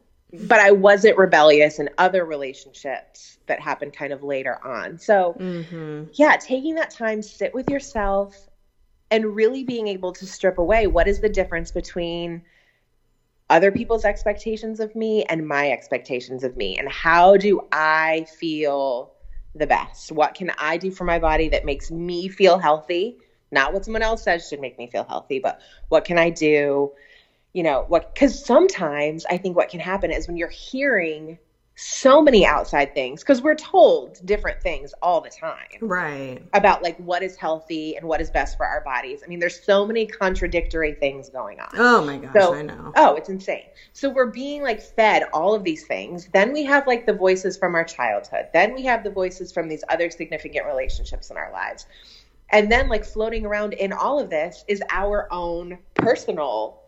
but 0.43 0.59
I 0.59 0.71
wasn't 0.71 1.17
rebellious 1.17 1.79
in 1.79 1.89
other 1.97 2.25
relationships 2.25 3.37
that 3.47 3.59
happened 3.59 3.93
kind 3.93 4.11
of 4.11 4.23
later 4.23 4.59
on. 4.65 4.97
So, 4.97 5.35
mm-hmm. 5.39 6.05
yeah, 6.13 6.35
taking 6.37 6.75
that 6.75 6.89
time, 6.89 7.21
sit 7.21 7.53
with 7.53 7.69
yourself, 7.69 8.49
and 9.11 9.35
really 9.35 9.63
being 9.63 9.87
able 9.87 10.11
to 10.13 10.25
strip 10.25 10.57
away 10.57 10.87
what 10.87 11.07
is 11.07 11.21
the 11.21 11.29
difference 11.29 11.71
between 11.71 12.41
other 13.49 13.71
people's 13.71 14.03
expectations 14.03 14.79
of 14.79 14.95
me 14.95 15.23
and 15.25 15.47
my 15.47 15.69
expectations 15.71 16.43
of 16.43 16.57
me, 16.57 16.77
and 16.77 16.89
how 16.89 17.37
do 17.37 17.61
I 17.71 18.25
feel 18.39 19.13
the 19.53 19.67
best? 19.67 20.11
What 20.11 20.33
can 20.33 20.51
I 20.57 20.77
do 20.77 20.91
for 20.91 21.03
my 21.03 21.19
body 21.19 21.49
that 21.49 21.65
makes 21.65 21.91
me 21.91 22.27
feel 22.27 22.57
healthy? 22.57 23.17
Not 23.51 23.73
what 23.73 23.85
someone 23.85 24.01
else 24.01 24.23
says 24.23 24.47
should 24.47 24.59
make 24.61 24.77
me 24.77 24.87
feel 24.87 25.03
healthy, 25.03 25.39
but 25.39 25.59
what 25.89 26.05
can 26.05 26.17
I 26.17 26.29
do? 26.29 26.91
you 27.53 27.63
know 27.63 27.85
what 27.87 28.13
because 28.13 28.37
sometimes 28.37 29.25
i 29.29 29.37
think 29.37 29.55
what 29.55 29.69
can 29.69 29.79
happen 29.79 30.11
is 30.11 30.27
when 30.27 30.35
you're 30.35 30.49
hearing 30.49 31.37
so 31.75 32.21
many 32.21 32.45
outside 32.45 32.93
things 32.93 33.21
because 33.21 33.41
we're 33.41 33.55
told 33.55 34.19
different 34.25 34.61
things 34.61 34.93
all 35.01 35.19
the 35.21 35.29
time 35.29 35.67
Right. 35.81 36.41
about 36.53 36.81
like 36.83 36.97
what 36.97 37.21
is 37.23 37.35
healthy 37.35 37.95
and 37.97 38.05
what 38.07 38.21
is 38.21 38.29
best 38.31 38.55
for 38.55 38.65
our 38.65 38.79
bodies. 38.81 39.21
I 39.23 39.27
mean, 39.27 39.39
there's 39.39 39.61
so 39.61 39.85
many 39.85 40.05
contradictory 40.05 40.93
things 40.93 41.29
going 41.29 41.59
on. 41.59 41.67
Oh 41.75 42.01
my 42.05 42.17
gosh, 42.17 42.33
So- 42.33 42.53
I 42.53 42.61
know. 42.61 42.93
Oh, 42.95 43.15
it's 43.15 43.27
insane. 43.27 43.65
So 43.91 44.09
we're 44.09 44.31
being 44.31 44.61
like 44.63 44.81
fed 44.81 45.23
all 45.33 45.53
of 45.53 45.65
these 45.65 45.85
things. 45.85 46.29
Then 46.31 46.53
we 46.53 46.63
have 46.63 46.87
like 46.87 47.05
the 47.05 47.13
voices 47.13 47.57
from 47.57 47.75
our 47.75 47.83
childhood. 47.83 48.47
Then 48.53 48.73
we 48.73 48.83
have 48.83 49.03
the 49.03 49.11
voices 49.11 49.51
from 49.51 49.67
these 49.67 49.83
other 49.89 50.09
significant 50.09 50.65
relationships 50.65 51.29
in 51.29 51.35
our 51.35 51.51
lives. 51.51 51.87
And 52.49 52.71
then 52.71 52.89
like 52.89 53.05
floating 53.05 53.45
around 53.45 53.73
in 53.73 53.91
all 53.91 54.19
of 54.19 54.29
this 54.29 54.63
is 54.67 54.81
our 54.89 55.27
own 55.31 55.79
personal 55.95 56.81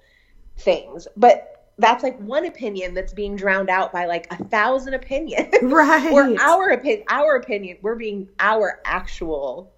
things. 0.58 1.08
But 1.18 1.58
that's 1.80 2.04
like 2.04 2.18
one 2.20 2.46
opinion 2.46 2.94
that's 2.94 3.14
being 3.14 3.36
drowned 3.36 3.70
out 3.70 3.92
by 3.92 4.06
like 4.06 4.32
a 4.32 4.44
thousand 4.46 4.94
opinions. 4.94 5.54
Right. 5.62 6.12
or 6.12 6.40
our 6.40 6.70
opinion 6.70 7.04
our 7.10 7.36
opinion 7.36 7.78
we're 7.82 7.96
being 7.96 8.30
our 8.40 8.80
actual 8.86 9.72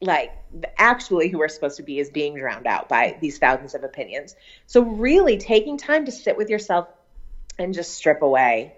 like 0.00 0.32
actually 0.76 1.28
who 1.28 1.38
we're 1.38 1.48
supposed 1.48 1.76
to 1.76 1.82
be 1.82 1.98
is 1.98 2.10
being 2.10 2.34
drowned 2.34 2.66
out 2.66 2.88
by 2.88 3.16
these 3.20 3.38
thousands 3.38 3.74
of 3.74 3.84
opinions 3.84 4.34
so 4.66 4.82
really 4.82 5.38
taking 5.38 5.76
time 5.78 6.06
to 6.06 6.12
sit 6.12 6.36
with 6.36 6.48
yourself 6.48 6.88
and 7.58 7.74
just 7.74 7.94
strip 7.94 8.22
away 8.22 8.74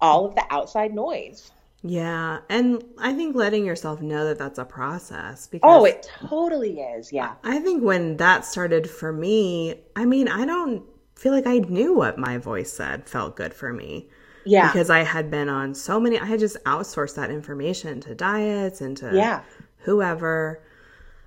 all 0.00 0.24
of 0.26 0.34
the 0.34 0.44
outside 0.50 0.94
noise 0.94 1.50
Yeah, 1.86 2.38
and 2.48 2.82
I 2.96 3.12
think 3.12 3.36
letting 3.36 3.66
yourself 3.66 4.00
know 4.00 4.24
that 4.24 4.38
that's 4.38 4.58
a 4.58 4.64
process 4.64 5.46
because 5.46 5.82
oh 5.82 5.84
it 5.84 6.02
totally 6.28 6.80
is 6.80 7.12
yeah 7.12 7.34
I 7.44 7.58
think 7.58 7.82
when 7.84 8.16
that 8.16 8.46
started 8.46 8.88
for 8.88 9.12
me, 9.12 9.82
I 9.94 10.06
mean, 10.06 10.26
I 10.28 10.46
don't 10.46 10.82
feel 11.14 11.32
like 11.32 11.46
I 11.46 11.58
knew 11.58 11.92
what 11.94 12.18
my 12.18 12.38
voice 12.38 12.72
said 12.72 13.06
felt 13.08 13.36
good 13.36 13.52
for 13.54 13.72
me 13.72 14.08
yeah 14.46 14.68
because 14.68 14.88
I 14.90 15.00
had 15.04 15.30
been 15.30 15.48
on 15.50 15.74
so 15.74 16.00
many 16.00 16.18
I 16.18 16.24
had 16.24 16.40
just 16.40 16.56
outsourced 16.64 17.16
that 17.16 17.30
information 17.30 18.00
to 18.00 18.14
diets 18.14 18.80
and 18.80 18.96
to 18.98 19.14
yeah 19.14 19.42
whoever 19.80 20.62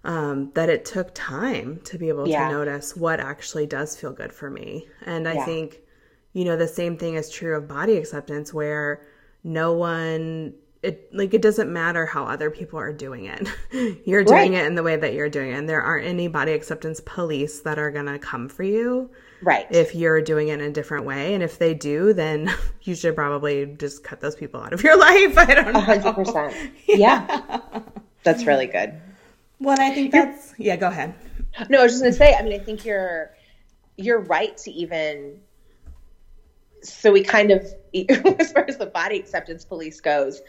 um, 0.03 0.51
that 0.55 0.69
it 0.69 0.85
took 0.85 1.11
time 1.13 1.81
to 1.83 1.97
be 1.97 2.09
able 2.09 2.27
Yeah. 2.27 2.47
to 2.47 2.53
notice 2.53 2.95
what 2.95 3.19
actually 3.19 3.67
does 3.67 3.95
feel 3.99 4.11
good 4.13 4.31
for 4.33 4.49
me. 4.49 4.87
And 5.05 5.27
I 5.27 5.35
Yeah. 5.35 5.45
think, 5.45 5.81
you 6.33 6.45
know, 6.45 6.55
the 6.55 6.67
same 6.67 6.97
thing 6.97 7.15
is 7.15 7.29
true 7.29 7.55
of 7.55 7.67
body 7.67 7.97
acceptance 7.97 8.53
where 8.53 9.01
no 9.47 9.73
one 9.73 10.53
it 10.83 11.11
like 11.11 11.33
it 11.33 11.41
doesn't 11.41 11.73
matter 11.73 12.05
how 12.05 12.25
other 12.25 12.51
people 12.51 12.77
are 12.79 12.93
doing 12.93 13.25
it. 13.25 13.47
you're 14.05 14.23
doing 14.23 14.51
Right. 14.53 14.63
it 14.63 14.65
in 14.67 14.75
the 14.75 14.83
way 14.83 14.95
that 14.95 15.13
you're 15.13 15.27
doing 15.29 15.49
it. 15.49 15.53
And 15.57 15.67
there 15.67 15.81
aren't 15.81 16.05
any 16.05 16.27
body 16.27 16.51
acceptance 16.51 17.01
police 17.03 17.61
that 17.61 17.79
are 17.79 17.89
gonna 17.89 18.19
come 18.19 18.47
for 18.47 18.61
you 18.63 19.09
right 19.41 19.65
if 19.71 19.95
you're 19.95 20.21
doing 20.21 20.49
it 20.49 20.55
in 20.55 20.61
a 20.61 20.71
different 20.71 21.05
way. 21.05 21.33
And 21.33 21.41
if 21.41 21.57
they 21.57 21.73
do, 21.73 22.13
then 22.13 22.53
you 22.83 22.93
should 22.93 23.15
probably 23.15 23.65
just 23.65 24.03
cut 24.03 24.19
those 24.21 24.35
people 24.35 24.61
out 24.61 24.71
of 24.73 24.83
your 24.83 24.97
life. 25.07 25.35
I 25.37 25.53
don't 25.55 25.73
know. 25.73 25.79
hundred 25.79 26.13
percent 26.13 26.53
yeah 26.87 27.81
that's 28.23 28.45
really 28.45 28.67
good 28.67 28.93
Well, 29.59 29.77
I 29.79 29.89
think 29.95 30.11
that's 30.11 30.53
yeah. 30.59 30.75
Go 30.75 30.87
ahead. 30.89 31.15
No, 31.69 31.79
I 31.79 31.83
was 31.83 31.93
just 31.93 32.03
gonna 32.03 32.13
say. 32.13 32.35
I 32.35 32.43
mean, 32.43 32.53
I 32.53 32.63
think 32.63 32.85
you're 32.85 33.31
you're 33.95 34.19
right 34.19 34.55
to 34.57 34.71
even. 34.71 35.39
So 36.87 37.11
we 37.11 37.23
kind 37.23 37.51
of, 37.51 37.65
as 38.39 38.51
far 38.51 38.65
as 38.67 38.77
the 38.77 38.85
body 38.87 39.19
acceptance 39.19 39.65
police 39.65 39.99
goes, 40.01 40.41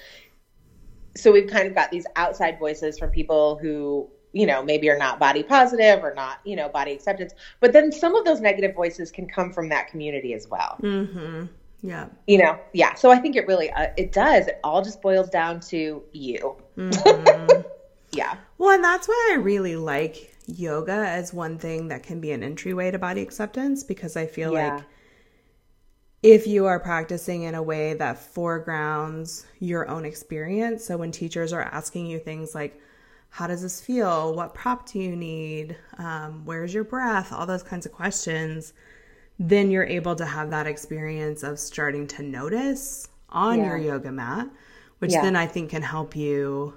so 1.16 1.32
we've 1.32 1.48
kind 1.48 1.66
of 1.66 1.74
got 1.74 1.90
these 1.90 2.06
outside 2.16 2.58
voices 2.58 2.98
from 2.98 3.10
people 3.10 3.58
who 3.60 4.08
you 4.32 4.46
know 4.46 4.62
maybe 4.62 4.90
are 4.90 4.98
not 4.98 5.18
body 5.18 5.42
positive 5.42 6.04
or 6.04 6.12
not 6.14 6.38
you 6.44 6.54
know 6.54 6.68
body 6.68 6.92
acceptance, 6.92 7.32
but 7.60 7.72
then 7.72 7.90
some 7.90 8.14
of 8.14 8.24
those 8.24 8.40
negative 8.40 8.74
voices 8.74 9.10
can 9.10 9.26
come 9.26 9.52
from 9.52 9.68
that 9.70 9.88
community 9.88 10.34
as 10.34 10.46
well. 10.48 10.76
Mm-hmm. 10.82 11.46
Yeah. 11.82 12.08
You 12.26 12.38
know, 12.38 12.58
yeah. 12.72 12.94
So 12.94 13.10
I 13.10 13.18
think 13.18 13.36
it 13.36 13.46
really 13.46 13.70
uh, 13.70 13.88
it 13.96 14.12
does. 14.12 14.46
It 14.48 14.60
all 14.64 14.82
just 14.82 15.00
boils 15.00 15.30
down 15.30 15.60
to 15.60 16.02
you. 16.12 16.56
Mhm. 16.76 17.64
Yeah. 18.10 18.36
well, 18.56 18.70
and 18.70 18.82
that's 18.82 19.06
why 19.06 19.30
I 19.32 19.36
really 19.36 19.76
like 19.76 20.34
yoga 20.46 20.92
as 20.92 21.34
one 21.34 21.58
thing 21.58 21.88
that 21.88 22.02
can 22.02 22.20
be 22.22 22.32
an 22.32 22.42
entryway 22.42 22.90
to 22.90 22.98
body 22.98 23.20
acceptance 23.20 23.84
because 23.84 24.16
I 24.16 24.26
feel 24.26 24.52
Yeah. 24.54 24.76
like 24.76 24.84
if 26.22 26.46
you 26.46 26.66
are 26.66 26.80
practicing 26.80 27.44
in 27.44 27.54
a 27.54 27.62
way 27.62 27.94
that 27.94 28.18
foregrounds 28.18 29.46
your 29.60 29.88
own 29.88 30.04
experience, 30.04 30.84
so 30.84 30.96
when 30.96 31.12
teachers 31.12 31.52
are 31.52 31.62
asking 31.62 32.06
you 32.06 32.18
things 32.18 32.54
like, 32.54 32.80
how 33.30 33.46
does 33.46 33.62
this 33.62 33.80
feel? 33.80 34.34
What 34.34 34.54
prop 34.54 34.88
do 34.90 34.98
you 34.98 35.14
need? 35.14 35.76
Um, 35.98 36.44
where's 36.44 36.72
your 36.74 36.84
breath? 36.84 37.32
All 37.32 37.46
those 37.46 37.62
kinds 37.62 37.86
of 37.86 37.92
questions. 37.92 38.72
Then 39.38 39.70
you're 39.70 39.84
able 39.84 40.16
to 40.16 40.24
have 40.24 40.50
that 40.50 40.66
experience 40.66 41.42
of 41.42 41.58
starting 41.60 42.06
to 42.08 42.22
notice 42.22 43.06
on 43.28 43.58
Yeah. 43.58 43.66
your 43.66 43.76
yoga 43.76 44.10
mat, 44.10 44.48
which 44.98 45.12
Yeah. 45.12 45.22
then 45.22 45.36
I 45.36 45.46
think 45.46 45.70
can 45.70 45.82
help 45.82 46.16
you 46.16 46.74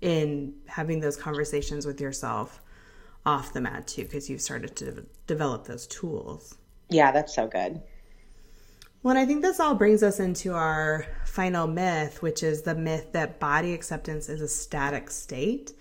in 0.00 0.54
having 0.66 1.00
those 1.00 1.16
conversations 1.16 1.86
with 1.86 2.00
yourself 2.00 2.60
off 3.24 3.52
the 3.52 3.60
mat 3.60 3.86
too, 3.86 4.02
because 4.02 4.28
you've 4.28 4.42
started 4.42 4.74
to 4.76 4.90
de- 4.90 5.02
develop 5.28 5.64
those 5.66 5.86
tools. 5.86 6.56
Yeah, 6.90 7.12
that's 7.12 7.32
so 7.34 7.46
good. 7.46 7.80
Well, 9.02 9.16
and 9.16 9.18
I 9.18 9.26
think 9.26 9.42
this 9.42 9.58
all 9.58 9.74
brings 9.74 10.02
us 10.02 10.20
into 10.20 10.54
our 10.54 11.06
final 11.24 11.66
myth, 11.66 12.22
which 12.22 12.42
is 12.42 12.62
the 12.62 12.74
myth 12.74 13.12
that 13.12 13.40
body 13.40 13.72
acceptance 13.72 14.28
is 14.28 14.40
a 14.40 14.48
static 14.48 15.10
state. 15.10 15.72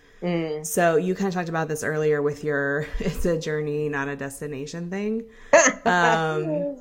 So 0.64 0.98
you 0.98 1.16
kind 1.16 1.28
of 1.28 1.34
talked 1.34 1.50
about 1.50 1.68
this 1.68 1.84
earlier 1.84 2.22
with 2.22 2.44
your 2.44 2.88
it's 3.00 3.26
a 3.26 3.40
journey, 3.40 3.90
not 3.90 4.08
a 4.08 4.16
destination 4.16 4.90
thing. 4.90 5.26
Um, 5.84 6.78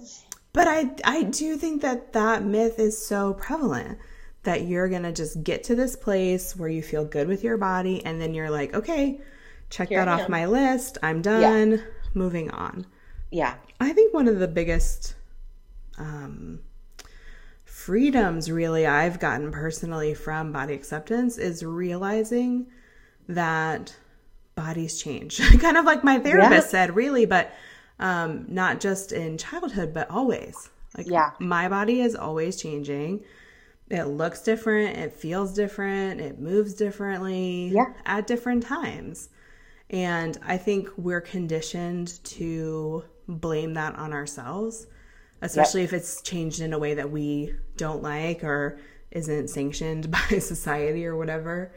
but 0.52 0.68
I 0.68 0.90
I 1.04 1.22
do 1.22 1.56
think 1.56 1.80
that 1.82 2.12
that 2.12 2.44
myth 2.44 2.78
is 2.78 3.02
so 3.04 3.32
prevalent 3.34 3.98
that 4.42 4.62
you're 4.62 4.88
gonna 4.88 5.12
just 5.12 5.42
get 5.42 5.64
to 5.64 5.74
this 5.74 5.96
place 5.96 6.54
where 6.54 6.68
you 6.68 6.82
feel 6.82 7.06
good 7.06 7.26
with 7.26 7.42
your 7.42 7.56
body, 7.56 8.04
and 8.04 8.20
then 8.20 8.34
you're 8.34 8.50
like, 8.50 8.74
okay, 8.74 9.20
check 9.70 9.88
Here 9.88 10.04
that 10.04 10.08
off 10.08 10.28
my 10.28 10.46
list. 10.46 10.98
I'm 11.02 11.22
done. 11.22 11.82
Moving 12.12 12.50
on. 12.50 12.84
Yeah. 13.30 13.54
I 13.80 13.92
think 13.92 14.12
one 14.12 14.28
of 14.28 14.38
the 14.38 14.48
biggest 14.48 15.14
um, 16.00 16.60
freedoms, 17.64 18.50
really, 18.50 18.86
I've 18.86 19.18
gotten 19.20 19.52
personally 19.52 20.14
from 20.14 20.52
body 20.52 20.74
acceptance 20.74 21.38
is 21.38 21.64
realizing 21.64 22.66
that 23.28 23.94
bodies 24.54 25.00
change. 25.00 25.40
kind 25.60 25.76
of 25.76 25.84
like 25.84 26.02
my 26.04 26.18
therapist 26.18 26.66
Yeah. 26.66 26.70
said, 26.70 26.96
really, 26.96 27.26
but 27.26 27.52
um, 27.98 28.46
not 28.48 28.80
just 28.80 29.12
in 29.12 29.36
childhood, 29.38 29.92
but 29.92 30.10
always. 30.10 30.70
Like, 30.96 31.06
Yeah. 31.06 31.30
my 31.38 31.68
body 31.68 32.00
is 32.00 32.14
always 32.16 32.60
changing. 32.60 33.22
It 33.90 34.04
looks 34.04 34.40
different, 34.42 34.96
it 34.96 35.12
feels 35.12 35.52
different, 35.52 36.20
it 36.20 36.38
moves 36.38 36.74
differently 36.74 37.72
Yeah. 37.74 37.92
at 38.06 38.26
different 38.26 38.62
times. 38.62 39.28
And 39.90 40.38
I 40.46 40.56
think 40.56 40.88
we're 40.96 41.20
conditioned 41.20 42.22
to 42.24 43.04
blame 43.28 43.74
that 43.74 43.96
on 43.96 44.12
ourselves, 44.12 44.86
especially 45.42 45.82
if 45.82 45.92
it's 45.92 46.22
changed 46.22 46.60
in 46.60 46.72
a 46.72 46.78
way 46.78 46.94
that 46.94 47.10
we 47.10 47.54
don't 47.76 48.02
like 48.02 48.44
or 48.44 48.78
isn't 49.10 49.48
sanctioned 49.48 50.10
by 50.30 50.38
society 50.38 51.06
or 51.06 51.16
whatever. 51.16 51.72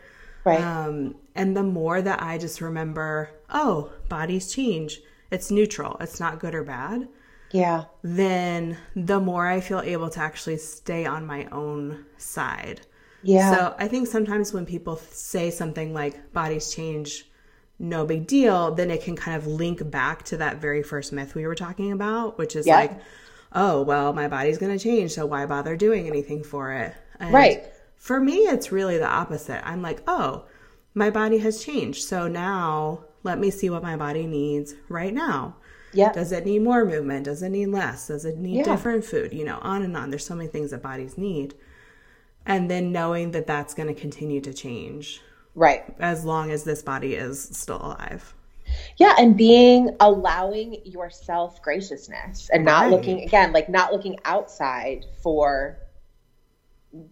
Right. 0.45 0.61
Um, 0.61 1.15
and 1.35 1.55
the 1.55 1.63
more 1.63 2.01
that 2.01 2.21
I 2.21 2.37
just 2.37 2.59
remember, 2.61 3.29
oh, 3.49 3.91
bodies 4.09 4.53
change, 4.53 4.99
it's 5.31 5.49
neutral, 5.49 5.97
it's 6.01 6.19
not 6.19 6.39
good 6.39 6.53
or 6.53 6.63
bad, 6.63 7.07
yeah. 7.51 7.85
then 8.03 8.77
the 8.95 9.19
more 9.19 9.47
I 9.47 9.61
feel 9.61 9.79
able 9.79 10.09
to 10.09 10.19
actually 10.19 10.57
stay 10.57 11.05
on 11.05 11.25
my 11.25 11.45
own 11.45 12.05
side. 12.17 12.81
Yeah. 13.23 13.55
So 13.55 13.75
I 13.79 13.87
think 13.87 14.07
sometimes 14.07 14.51
when 14.51 14.65
people 14.65 14.97
say 14.97 15.49
something 15.49 15.93
like 15.93 16.33
bodies 16.33 16.75
change, 16.75 17.25
no 17.79 18.05
big 18.05 18.27
deal, 18.27 18.75
then 18.75 18.91
it 18.91 19.01
can 19.01 19.15
kind 19.15 19.37
of 19.37 19.47
link 19.47 19.89
back 19.89 20.23
to 20.23 20.37
that 20.37 20.57
very 20.57 20.83
first 20.83 21.13
myth 21.13 21.35
we 21.35 21.47
were 21.47 21.55
talking 21.55 21.91
about, 21.93 22.37
which 22.37 22.55
is 22.55 22.67
Yeah. 22.67 22.75
like, 22.75 22.99
oh, 23.55 23.81
well, 23.81 24.13
my 24.13 24.27
body's 24.27 24.57
going 24.57 24.75
to 24.77 24.83
change, 24.83 25.11
so 25.11 25.25
why 25.25 25.45
bother 25.45 25.75
doing 25.75 26.07
anything 26.07 26.43
for 26.43 26.71
it? 26.73 26.93
And 27.19 27.33
Right. 27.33 27.63
For 27.97 28.19
me, 28.19 28.37
it's 28.39 28.71
really 28.71 28.97
the 28.97 29.07
opposite. 29.07 29.65
I'm 29.67 29.81
like, 29.81 30.01
oh, 30.07 30.45
my 30.93 31.09
body 31.09 31.37
has 31.39 31.63
changed. 31.63 32.03
So 32.03 32.27
now 32.27 33.05
let 33.23 33.39
me 33.39 33.49
see 33.49 33.69
what 33.69 33.81
my 33.83 33.95
body 33.95 34.25
needs 34.27 34.75
right 34.89 35.13
now. 35.13 35.55
yeah. 35.93 36.11
Does 36.11 36.31
it 36.31 36.43
need 36.45 36.63
more 36.63 36.83
movement? 36.85 37.25
Does 37.25 37.43
it 37.43 37.49
need 37.49 37.67
less? 37.67 38.07
Does 38.07 38.25
it 38.25 38.37
need 38.37 38.57
Yeah. 38.57 38.63
different 38.63 39.05
food? 39.05 39.31
You 39.31 39.45
know, 39.45 39.59
on 39.61 39.83
and 39.83 39.95
on. 39.95 40.09
There's 40.09 40.25
so 40.25 40.33
many 40.35 40.49
things 40.49 40.71
that 40.71 40.81
bodies 40.81 41.17
need. 41.19 41.53
And 42.45 42.69
then 42.69 42.91
knowing 42.91 43.31
that 43.31 43.45
that's 43.47 43.73
going 43.75 43.93
to 43.93 43.99
continue 43.99 44.41
to 44.41 44.53
change 44.53 45.21
Right. 45.55 45.83
as 45.99 46.25
long 46.25 46.49
as 46.51 46.63
this 46.63 46.81
body 46.81 47.13
is 47.13 47.39
still 47.53 47.77
alive. 47.77 48.33
Yeah, 48.97 49.15
and 49.17 49.35
being 49.35 49.95
allowing 49.99 50.85
yourself 50.85 51.61
graciousness 51.61 52.49
and 52.51 52.65
not 52.65 52.83
Right. 52.83 52.91
looking 52.91 53.21
again, 53.21 53.53
like 53.53 53.69
not 53.69 53.91
looking 53.91 54.17
outside 54.25 55.05
for 55.21 55.77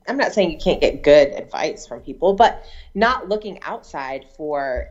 I'm 0.08 0.18
not 0.18 0.32
saying 0.32 0.52
you 0.52 0.60
can't 0.60 0.80
get 0.80 1.02
good 1.02 1.30
advice 1.30 1.88
from 1.88 2.02
people, 2.02 2.34
but 2.34 2.64
not 2.94 3.30
looking 3.30 3.60
outside 3.64 4.26
for 4.38 4.90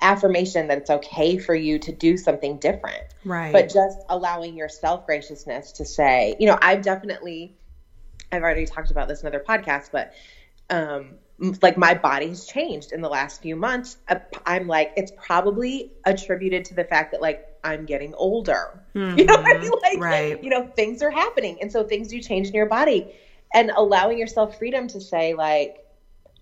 affirmation 0.00 0.68
that 0.68 0.78
it's 0.78 0.90
okay 0.90 1.36
for 1.36 1.54
you 1.54 1.78
to 1.78 1.92
do 1.92 2.16
something 2.16 2.56
different. 2.56 3.02
Right. 3.24 3.52
But 3.52 3.68
just 3.70 3.98
allowing 4.08 4.56
yourself 4.56 5.04
graciousness 5.04 5.72
to 5.72 5.84
say, 5.84 6.36
you 6.40 6.46
know, 6.46 6.58
I've 6.62 6.82
definitely 6.82 7.54
I've 8.32 8.42
already 8.42 8.64
talked 8.64 8.90
about 8.90 9.08
this 9.08 9.22
in 9.22 9.26
other 9.26 9.44
podcasts, 9.46 9.90
but 9.90 10.12
um, 10.70 11.16
like 11.62 11.78
my 11.78 11.94
body's 11.94 12.44
changed 12.44 12.92
in 12.92 13.00
the 13.00 13.08
last 13.08 13.40
few 13.40 13.56
months. 13.56 13.96
Uh, 14.08 14.16
I'm 14.44 14.66
like, 14.66 14.92
it's 14.96 15.12
probably 15.16 15.92
attributed 16.04 16.66
to 16.66 16.74
the 16.74 16.84
fact 16.84 17.12
that 17.12 17.22
like 17.22 17.46
I'm 17.64 17.86
getting 17.86 18.14
older. 18.14 18.82
Mm-hmm. 18.94 19.18
You 19.18 19.24
know 19.24 19.36
what 19.36 19.56
I 19.56 19.58
mean? 19.58 19.70
Like, 19.82 19.98
right. 19.98 20.44
you 20.44 20.50
know, 20.50 20.66
things 20.66 21.02
are 21.02 21.10
happening. 21.10 21.58
And 21.60 21.72
so 21.72 21.84
things 21.84 22.08
do 22.08 22.20
change 22.20 22.48
in 22.48 22.54
your 22.54 22.66
body. 22.66 23.14
And 23.52 23.70
allowing 23.70 24.18
yourself 24.18 24.58
freedom 24.58 24.88
to 24.88 25.00
say, 25.00 25.34
like, 25.34 25.84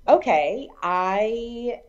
okay, 0.07 0.69
I, 0.83 1.81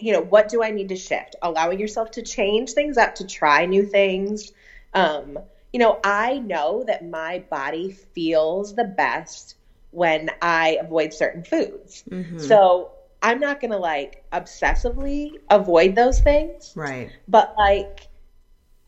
you 0.00 0.12
know, 0.12 0.20
what 0.20 0.48
do 0.48 0.62
I 0.62 0.70
need 0.70 0.88
to 0.88 0.96
shift? 0.96 1.36
Allowing 1.42 1.78
yourself 1.78 2.12
to 2.12 2.22
change 2.22 2.72
things 2.72 2.96
up, 2.96 3.16
to 3.16 3.26
try 3.26 3.66
new 3.66 3.84
things. 3.84 4.52
Um, 4.92 5.38
you 5.72 5.78
know, 5.78 6.00
I 6.02 6.38
know 6.38 6.84
that 6.86 7.08
my 7.08 7.40
body 7.50 7.92
feels 7.92 8.74
the 8.74 8.84
best 8.84 9.56
when 9.94 10.28
I 10.42 10.78
avoid 10.80 11.14
certain 11.14 11.44
foods. 11.44 12.02
Mm-hmm. 12.10 12.38
So 12.38 12.90
I'm 13.22 13.38
not 13.38 13.60
going 13.60 13.70
to 13.70 13.78
like 13.78 14.24
obsessively 14.32 15.30
avoid 15.50 15.94
those 15.94 16.20
things. 16.20 16.72
Right. 16.74 17.10
But 17.28 17.54
like, 17.56 18.08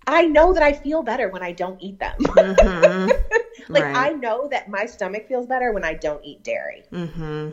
I 0.08 0.26
know 0.26 0.52
that 0.52 0.62
I 0.62 0.72
feel 0.72 1.02
better 1.02 1.28
when 1.28 1.42
I 1.42 1.52
don't 1.52 1.80
eat 1.80 2.00
them. 2.00 2.16
Mm-hmm. 2.18 3.10
like, 3.68 3.84
right. 3.84 3.96
I 3.96 4.10
know 4.10 4.48
that 4.48 4.68
my 4.68 4.84
stomach 4.86 5.28
feels 5.28 5.46
better 5.46 5.72
when 5.72 5.84
I 5.84 5.94
don't 5.94 6.24
eat 6.24 6.42
dairy. 6.42 6.82
Mm-hmm. 6.92 7.50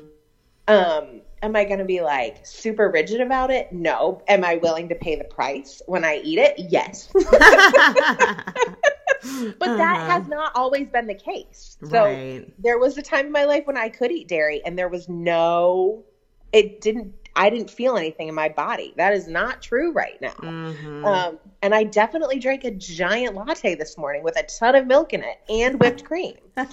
Um, 0.68 1.22
am 1.44 1.56
I 1.56 1.63
going 1.66 1.80
to 1.80 1.86
be 1.86 2.02
like 2.02 2.46
super 2.46 2.89
rigid 2.89 3.22
about 3.22 3.52
it? 3.52 3.72
No. 3.72 4.24
Am 4.28 4.44
I 4.44 4.56
willing 4.56 4.89
to 4.89 4.96
pay 4.96 5.16
the 5.16 5.26
price 5.26 5.82
when 5.86 6.04
I 6.04 6.22
eat 6.24 6.39
it? 6.39 6.56
Yes. 6.58 7.12
but 9.59 9.69
uh-huh. 9.69 9.77
that 9.77 10.09
has 10.09 10.27
not 10.27 10.51
always 10.55 10.88
been 10.88 11.07
the 11.07 11.15
case. 11.15 11.77
So 11.89 12.03
right. 12.05 12.45
there 12.62 12.77
was 12.77 12.97
a 12.97 13.01
time 13.01 13.27
in 13.27 13.31
my 13.31 13.45
life 13.45 13.65
when 13.65 13.77
I 13.77 13.89
could 13.89 14.12
eat 14.12 14.27
dairy 14.27 14.62
and 14.65 14.77
there 14.77 14.89
was 14.89 15.09
no 15.09 16.03
it 16.51 16.81
didn't 16.81 17.13
I 17.36 17.49
didn't 17.49 17.71
feel 17.71 17.97
anything 17.97 18.27
in 18.27 18.36
my 18.36 18.49
body. 18.49 18.93
That 18.97 19.13
is 19.13 19.27
not 19.27 19.62
true 19.62 19.91
right 19.91 20.21
now. 20.21 20.36
Mm-hmm. 20.36 21.03
Um, 21.03 21.39
and 21.63 21.73
I 21.73 21.83
definitely 21.83 22.38
drank 22.38 22.63
a 22.63 22.69
giant 22.69 23.36
latte 23.36 23.73
this 23.73 23.97
morning 23.97 24.21
with 24.21 24.38
a 24.38 24.43
ton 24.43 24.75
of 24.75 24.86
milk 24.86 25.13
in 25.13 25.23
it 25.23 25.39
and 25.49 25.79
whipped 25.79 26.03
cream. 26.03 26.36
so, 26.55 26.67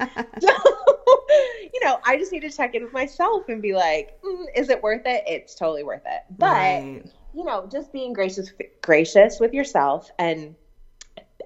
you 1.73 1.81
know, 1.83 1.99
I 2.05 2.17
just 2.19 2.31
need 2.31 2.41
to 2.41 2.51
check 2.51 2.75
in 2.75 2.85
with 2.85 2.93
myself 2.93 3.49
and 3.49 3.63
be 3.63 3.75
like, 3.75 4.21
mm, 4.23 4.45
is 4.55 4.69
it 4.69 4.83
worth 4.83 5.07
it? 5.07 5.25
It's 5.27 5.55
totally 5.55 5.83
worth 5.83 6.05
it. 6.05 6.23
But 6.39 6.53
right. 6.53 7.03
you 7.35 7.45
know, 7.45 7.67
just 7.73 7.91
being 7.91 8.13
gracious, 8.13 8.53
gracious 8.83 9.41
with 9.41 9.55
yourself 9.55 10.11
and 10.19 10.55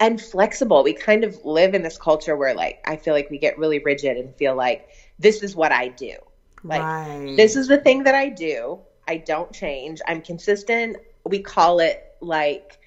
and 0.00 0.20
flexible. 0.20 0.82
We 0.82 0.92
kind 0.92 1.24
of 1.24 1.44
live 1.44 1.74
in 1.74 1.82
this 1.82 1.98
culture 1.98 2.36
where 2.36 2.54
like 2.54 2.80
I 2.86 2.96
feel 2.96 3.14
like 3.14 3.30
we 3.30 3.38
get 3.38 3.58
really 3.58 3.78
rigid 3.78 4.16
and 4.16 4.34
feel 4.36 4.54
like 4.54 4.88
this 5.18 5.42
is 5.42 5.56
what 5.56 5.72
I 5.72 5.88
do. 5.88 6.14
Like 6.62 6.82
right. 6.82 7.34
this 7.36 7.56
is 7.56 7.68
the 7.68 7.78
thing 7.78 8.04
that 8.04 8.14
I 8.14 8.28
do. 8.28 8.80
I 9.06 9.18
don't 9.18 9.52
change. 9.52 10.00
I'm 10.06 10.22
consistent. 10.22 10.96
We 11.24 11.40
call 11.40 11.80
it 11.80 12.02
like 12.20 12.78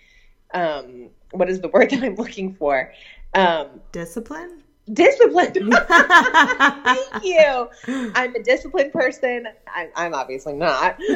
um 0.54 1.10
what 1.32 1.50
is 1.50 1.62
the 1.62 1.70
word 1.70 1.90
that 1.92 2.04
I'm 2.04 2.16
looking 2.16 2.56
for? 2.56 2.92
Um 3.34 3.82
discipline? 3.92 4.64
Discipline. 4.92 5.54
Thank 5.54 7.24
you. 7.24 7.70
I'm 7.88 8.36
a 8.36 8.42
disciplined 8.42 8.94
person. 8.94 9.48
I'm, 9.76 9.90
I'm 9.96 10.14
obviously 10.14 10.54
not. 10.54 10.98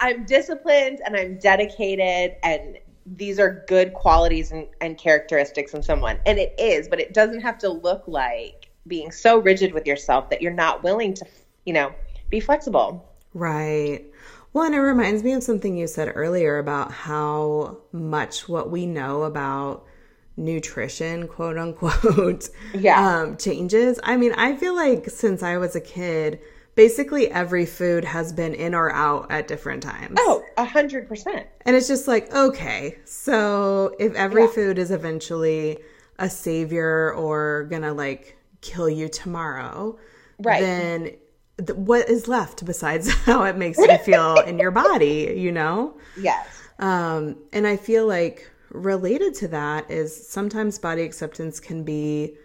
I'm 0.00 0.24
disciplined 0.24 1.00
and 1.04 1.16
I'm 1.16 1.38
dedicated 1.38 2.36
and 2.42 2.78
these 3.06 3.38
are 3.38 3.64
good 3.68 3.92
qualities 3.92 4.52
and, 4.52 4.66
and 4.80 4.96
characteristics 4.96 5.74
in 5.74 5.82
someone. 5.82 6.18
And 6.26 6.38
it 6.38 6.54
is, 6.58 6.88
but 6.88 7.00
it 7.00 7.12
doesn't 7.12 7.40
have 7.40 7.58
to 7.58 7.68
look 7.68 8.04
like 8.06 8.70
being 8.86 9.10
so 9.10 9.38
rigid 9.38 9.72
with 9.72 9.86
yourself 9.86 10.30
that 10.30 10.42
you're 10.42 10.52
not 10.52 10.82
willing 10.82 11.14
to, 11.14 11.26
you 11.64 11.72
know, 11.72 11.92
be 12.30 12.40
flexible. 12.40 13.08
Right. 13.32 14.04
Well, 14.52 14.64
and 14.64 14.74
it 14.74 14.80
reminds 14.80 15.22
me 15.22 15.32
of 15.32 15.42
something 15.42 15.76
you 15.76 15.86
said 15.86 16.12
earlier 16.14 16.58
about 16.58 16.92
how 16.92 17.78
much 17.92 18.48
what 18.48 18.70
we 18.70 18.86
know 18.86 19.24
about 19.24 19.84
nutrition, 20.36 21.28
quote 21.28 21.58
unquote, 21.58 22.48
yeah. 22.72 23.20
um, 23.22 23.36
changes. 23.36 23.98
I 24.02 24.16
mean, 24.16 24.32
I 24.32 24.54
feel 24.56 24.74
like 24.74 25.10
since 25.10 25.42
I 25.42 25.58
was 25.58 25.74
a 25.74 25.80
kid, 25.80 26.40
basically 26.74 27.30
every 27.30 27.66
food 27.66 28.04
has 28.04 28.32
been 28.32 28.54
in 28.54 28.74
or 28.74 28.90
out 28.92 29.30
at 29.30 29.48
different 29.48 29.82
times. 29.82 30.16
Oh, 30.18 30.42
a 30.56 30.64
hundred 30.64 31.08
percent. 31.08 31.46
And 31.62 31.76
it's 31.76 31.88
just 31.88 32.08
like, 32.08 32.32
okay, 32.34 32.98
so 33.04 33.94
if 33.98 34.14
every 34.14 34.42
yeah. 34.42 34.50
food 34.50 34.78
is 34.78 34.90
eventually 34.90 35.78
a 36.18 36.28
savior 36.28 37.12
or 37.12 37.64
gonna 37.64 37.92
like 37.92 38.36
kill 38.60 38.88
you 38.88 39.08
tomorrow, 39.08 39.98
right? 40.38 40.60
Then 40.60 41.02
th- 41.58 41.78
what 41.78 42.08
is 42.08 42.28
left 42.28 42.64
besides 42.64 43.10
how 43.24 43.44
it 43.44 43.56
makes 43.56 43.78
you 43.78 43.98
feel 44.04 44.38
in 44.40 44.58
your 44.58 44.70
body? 44.70 45.34
You 45.36 45.52
know? 45.52 45.98
Yes. 46.18 46.46
Um, 46.78 47.36
and 47.52 47.66
I 47.66 47.76
feel 47.76 48.06
like 48.06 48.50
related 48.70 49.34
to 49.34 49.48
that 49.48 49.88
is 49.90 50.28
sometimes 50.28 50.78
body 50.78 51.02
acceptance 51.02 51.60
can 51.60 51.84
be 51.84 52.36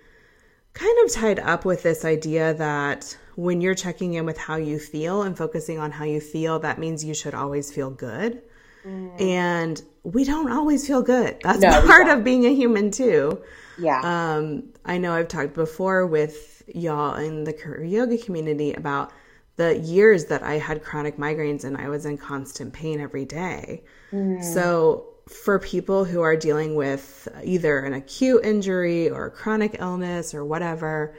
kind 0.80 0.98
of 1.06 1.12
tied 1.12 1.40
up 1.40 1.66
with 1.66 1.84
this 1.84 2.06
idea 2.06 2.54
that 2.54 3.18
when 3.36 3.60
you're 3.60 3.76
checking 3.76 4.14
in 4.14 4.26
with 4.26 4.38
how 4.38 4.56
you 4.56 4.80
feel 4.80 5.24
and 5.24 5.38
focusing 5.38 5.78
on 5.78 5.92
how 5.92 6.06
you 6.06 6.22
feel, 6.22 6.60
that 6.60 6.80
means 6.80 7.04
you 7.04 7.14
should 7.14 7.34
always 7.34 7.72
feel 7.72 7.90
good. 7.90 8.42
Mm. 8.86 9.22
And 9.22 9.82
we 10.04 10.24
don't 10.24 10.52
always 10.52 10.88
feel 10.88 11.02
good. 11.02 11.38
That's 11.44 11.60
no, 11.60 11.82
part 11.86 12.08
of 12.08 12.24
being 12.24 12.46
a 12.46 12.54
human 12.54 12.92
too. 12.92 13.42
Yeah. 13.78 14.00
Um, 14.04 14.74
I 14.86 14.98
know 14.98 15.14
I've 15.14 15.28
talked 15.28 15.54
before 15.54 16.08
with 16.08 16.64
y'all 16.74 17.16
in 17.16 17.44
the 17.44 17.54
Curvy 17.54 17.92
yoga 17.92 18.18
community 18.18 18.74
about 18.74 19.12
the 19.58 19.78
years 19.78 20.26
that 20.26 20.44
I 20.44 20.54
had 20.54 20.82
chronic 20.84 21.18
migraines 21.18 21.66
and 21.66 21.76
I 21.76 21.90
was 21.90 22.06
in 22.06 22.18
constant 22.18 22.72
pain 22.72 23.02
every 23.02 23.26
day. 23.26 23.84
Mm. 24.14 24.42
So 24.42 25.16
for 25.30 25.60
people 25.60 26.06
who 26.06 26.22
are 26.22 26.36
dealing 26.36 26.76
with 26.76 27.28
either 27.44 27.80
an 27.80 27.94
acute 27.94 28.44
injury 28.44 29.10
or 29.10 29.30
chronic 29.30 29.78
illness 29.80 30.34
or 30.34 30.44
whatever, 30.44 31.16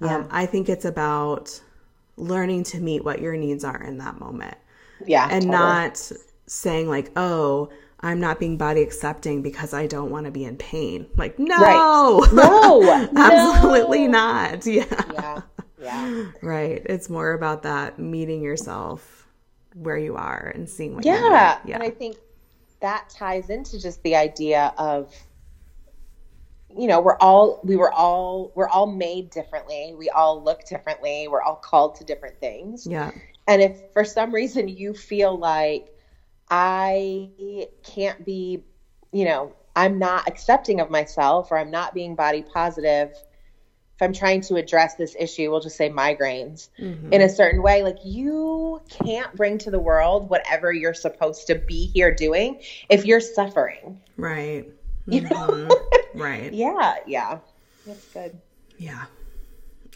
yeah. 0.00 0.16
Um, 0.16 0.28
I 0.30 0.46
think 0.46 0.68
it's 0.68 0.84
about 0.84 1.60
learning 2.16 2.64
to 2.64 2.80
meet 2.80 3.04
what 3.04 3.20
your 3.20 3.36
needs 3.36 3.64
are 3.64 3.82
in 3.82 3.98
that 3.98 4.18
moment. 4.18 4.56
Yeah. 5.06 5.24
And 5.30 5.44
totally. 5.44 5.50
not 5.50 6.12
saying, 6.46 6.88
like, 6.88 7.10
oh, 7.16 7.70
I'm 8.00 8.20
not 8.20 8.38
being 8.38 8.56
body 8.56 8.82
accepting 8.82 9.42
because 9.42 9.72
I 9.72 9.86
don't 9.86 10.10
want 10.10 10.26
to 10.26 10.30
be 10.30 10.44
in 10.44 10.56
pain. 10.56 11.06
Like, 11.16 11.38
no, 11.38 11.56
right. 12.20 12.28
no, 12.32 13.08
absolutely 13.16 14.06
no. 14.06 14.12
not. 14.12 14.66
Yeah. 14.74 14.84
Yeah. 15.12 15.40
Yeah. 15.80 16.24
Right. 16.42 16.82
It's 16.86 17.10
more 17.10 17.32
about 17.32 17.62
that 17.64 17.98
meeting 17.98 18.42
yourself 18.42 19.28
where 19.74 19.98
you 19.98 20.16
are 20.16 20.52
and 20.54 20.68
seeing 20.68 20.94
what 20.94 21.04
yeah. 21.04 21.58
Yeah. 21.64 21.74
And 21.74 21.82
I 21.82 21.90
think 21.90 22.16
that 22.80 23.08
ties 23.10 23.50
into 23.50 23.80
just 23.80 24.02
the 24.02 24.16
idea 24.16 24.74
of 24.76 25.12
you 26.68 26.88
know 26.88 27.00
we're 27.00 27.18
all 27.18 27.60
we 27.64 27.76
were 27.76 27.92
all 27.92 28.52
we're 28.54 28.68
all 28.68 28.86
made 28.86 29.30
differently. 29.30 29.94
We 29.96 30.10
all 30.10 30.42
look 30.42 30.64
differently. 30.66 31.28
We're 31.28 31.42
all 31.42 31.56
called 31.56 31.94
to 31.96 32.04
different 32.04 32.40
things. 32.40 32.86
Yeah. 32.86 33.12
And 33.46 33.62
if 33.62 33.92
for 33.92 34.04
some 34.04 34.34
reason 34.34 34.68
you 34.68 34.94
feel 34.94 35.36
like 35.36 35.94
i 36.50 37.30
can't 37.82 38.24
be 38.24 38.62
you 39.12 39.24
know 39.24 39.54
i'm 39.76 39.98
not 39.98 40.28
accepting 40.28 40.80
of 40.80 40.90
myself 40.90 41.50
or 41.50 41.58
i'm 41.58 41.70
not 41.70 41.94
being 41.94 42.14
body 42.14 42.42
positive 42.42 43.14
if 43.94 44.02
i'm 44.02 44.12
trying 44.12 44.40
to 44.40 44.56
address 44.56 44.94
this 44.94 45.14
issue 45.18 45.50
we'll 45.50 45.60
just 45.60 45.76
say 45.76 45.88
migraines. 45.88 46.68
Mm-hmm. 46.78 47.12
in 47.12 47.22
a 47.22 47.28
certain 47.28 47.62
way 47.62 47.82
like 47.82 47.98
you 48.04 48.80
can't 48.88 49.34
bring 49.36 49.58
to 49.58 49.70
the 49.70 49.78
world 49.78 50.28
whatever 50.28 50.72
you're 50.72 50.94
supposed 50.94 51.46
to 51.46 51.54
be 51.54 51.86
here 51.86 52.14
doing 52.14 52.60
if 52.88 53.04
you're 53.04 53.20
suffering. 53.20 54.00
Right. 54.16 54.68
Mm-hmm. 55.08 55.28
know? 55.28 55.68
Right. 56.14 56.52
Yeah 56.52 56.94
yeah. 57.06 57.38
That's 57.86 58.06
good. 58.08 58.38
Yeah. 58.78 59.04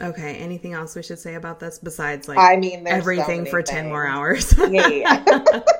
Okay 0.01 0.35
anything 0.35 0.73
else 0.73 0.95
we 0.95 1.03
should 1.03 1.19
say 1.19 1.35
about 1.35 1.59
this 1.59 1.79
besides 1.79 2.27
like 2.27 2.37
i 2.37 2.55
mean 2.55 2.87
everything 2.87 3.45
so 3.45 3.51
for 3.51 3.61
things. 3.61 3.69
10 3.69 3.89
more 3.89 4.05
hours 4.07 4.53
yeah, 4.69 5.23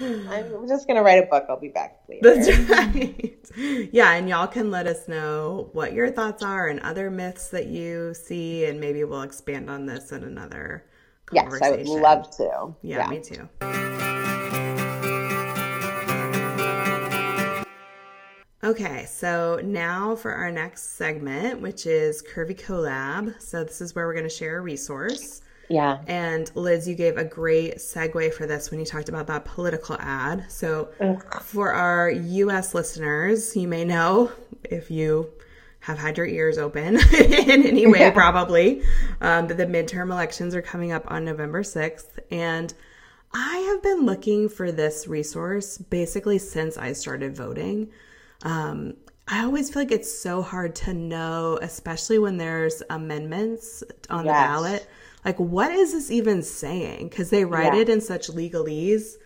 I'm 0.00 0.68
just 0.68 0.86
gonna 0.86 1.02
write 1.02 1.22
a 1.22 1.26
book. 1.26 1.46
I'll 1.48 1.60
be 1.60 1.68
back 1.68 2.00
later. 2.08 2.34
That's 2.34 2.68
right. 2.68 3.32
Yeah, 3.92 4.12
and 4.12 4.28
y'all 4.28 4.46
can 4.46 4.70
let 4.70 4.86
us 4.86 5.08
know 5.08 5.70
what 5.72 5.92
your 5.92 6.10
thoughts 6.10 6.42
are 6.42 6.68
and 6.68 6.80
other 6.80 7.10
myths 7.10 7.48
that 7.48 7.66
you 7.66 8.12
see, 8.12 8.66
and 8.66 8.78
maybe 8.80 9.02
we'll 9.04 9.22
expand 9.22 9.70
on 9.70 9.86
this 9.86 10.12
in 10.12 10.24
another 10.24 10.84
conversation. 11.26 11.78
Yes, 11.78 11.88
I 11.88 11.92
would 11.92 12.00
love 12.02 12.30
to. 12.36 12.74
yeah. 12.82 12.98
yeah. 12.98 13.08
me 13.08 13.20
too. 13.20 13.48
Okay, 18.64 19.06
so 19.06 19.60
now 19.62 20.16
for 20.16 20.32
our 20.32 20.50
next 20.50 20.96
segment, 20.96 21.60
which 21.60 21.86
is 21.86 22.20
Curvy 22.20 22.60
Collab. 22.60 23.40
So 23.40 23.62
this 23.62 23.80
is 23.80 23.94
where 23.94 24.06
we're 24.06 24.14
going 24.14 24.24
to 24.24 24.28
share 24.28 24.58
a 24.58 24.60
resource. 24.60 25.42
Yeah. 25.68 25.98
And 26.06 26.50
Liz, 26.54 26.86
you 26.88 26.94
gave 26.94 27.16
a 27.16 27.24
great 27.24 27.76
segue 27.76 28.32
for 28.34 28.46
this 28.46 28.70
when 28.70 28.80
you 28.80 28.86
talked 28.86 29.08
about 29.08 29.26
that 29.26 29.44
political 29.44 29.96
ad. 29.98 30.44
So 30.48 30.90
for 31.42 31.72
our 31.72 32.10
US 32.10 32.74
listeners, 32.74 33.56
you 33.56 33.68
may 33.68 33.84
know 33.84 34.30
if 34.64 34.90
you 34.90 35.30
have 35.80 35.98
had 35.98 36.16
your 36.16 36.26
ears 36.26 36.58
open 36.58 36.96
in 37.18 37.64
any 37.64 37.86
way, 37.86 38.00
yeah. 38.00 38.10
probably. 38.10 38.82
Um, 39.20 39.46
but 39.46 39.56
the 39.56 39.66
midterm 39.66 40.10
elections 40.10 40.54
are 40.54 40.62
coming 40.62 40.92
up 40.92 41.10
on 41.10 41.24
November 41.24 41.62
6th. 41.62 42.18
And 42.30 42.72
I 43.32 43.58
have 43.58 43.82
been 43.82 44.06
looking 44.06 44.48
for 44.48 44.72
this 44.72 45.06
resource 45.06 45.78
basically 45.78 46.38
since 46.38 46.76
I 46.76 46.92
started 46.92 47.36
voting. 47.36 47.90
Um, 48.42 48.94
I 49.28 49.44
always 49.44 49.70
feel 49.70 49.82
like 49.82 49.92
it's 49.92 50.12
so 50.12 50.40
hard 50.40 50.74
to 50.76 50.94
know, 50.94 51.58
especially 51.60 52.18
when 52.18 52.36
there's 52.36 52.82
amendments 52.90 53.82
on 54.08 54.24
yes. 54.24 54.32
the 54.32 54.32
ballot. 54.32 54.88
Like, 55.26 55.38
what 55.40 55.72
is 55.72 55.92
this 55.92 56.10
even 56.12 56.44
saying? 56.44 57.08
Because 57.08 57.30
they 57.30 57.44
write 57.44 57.74
yeah. 57.74 57.80
it 57.80 57.88
in 57.88 58.00
such 58.00 58.28
legalese 58.28 59.16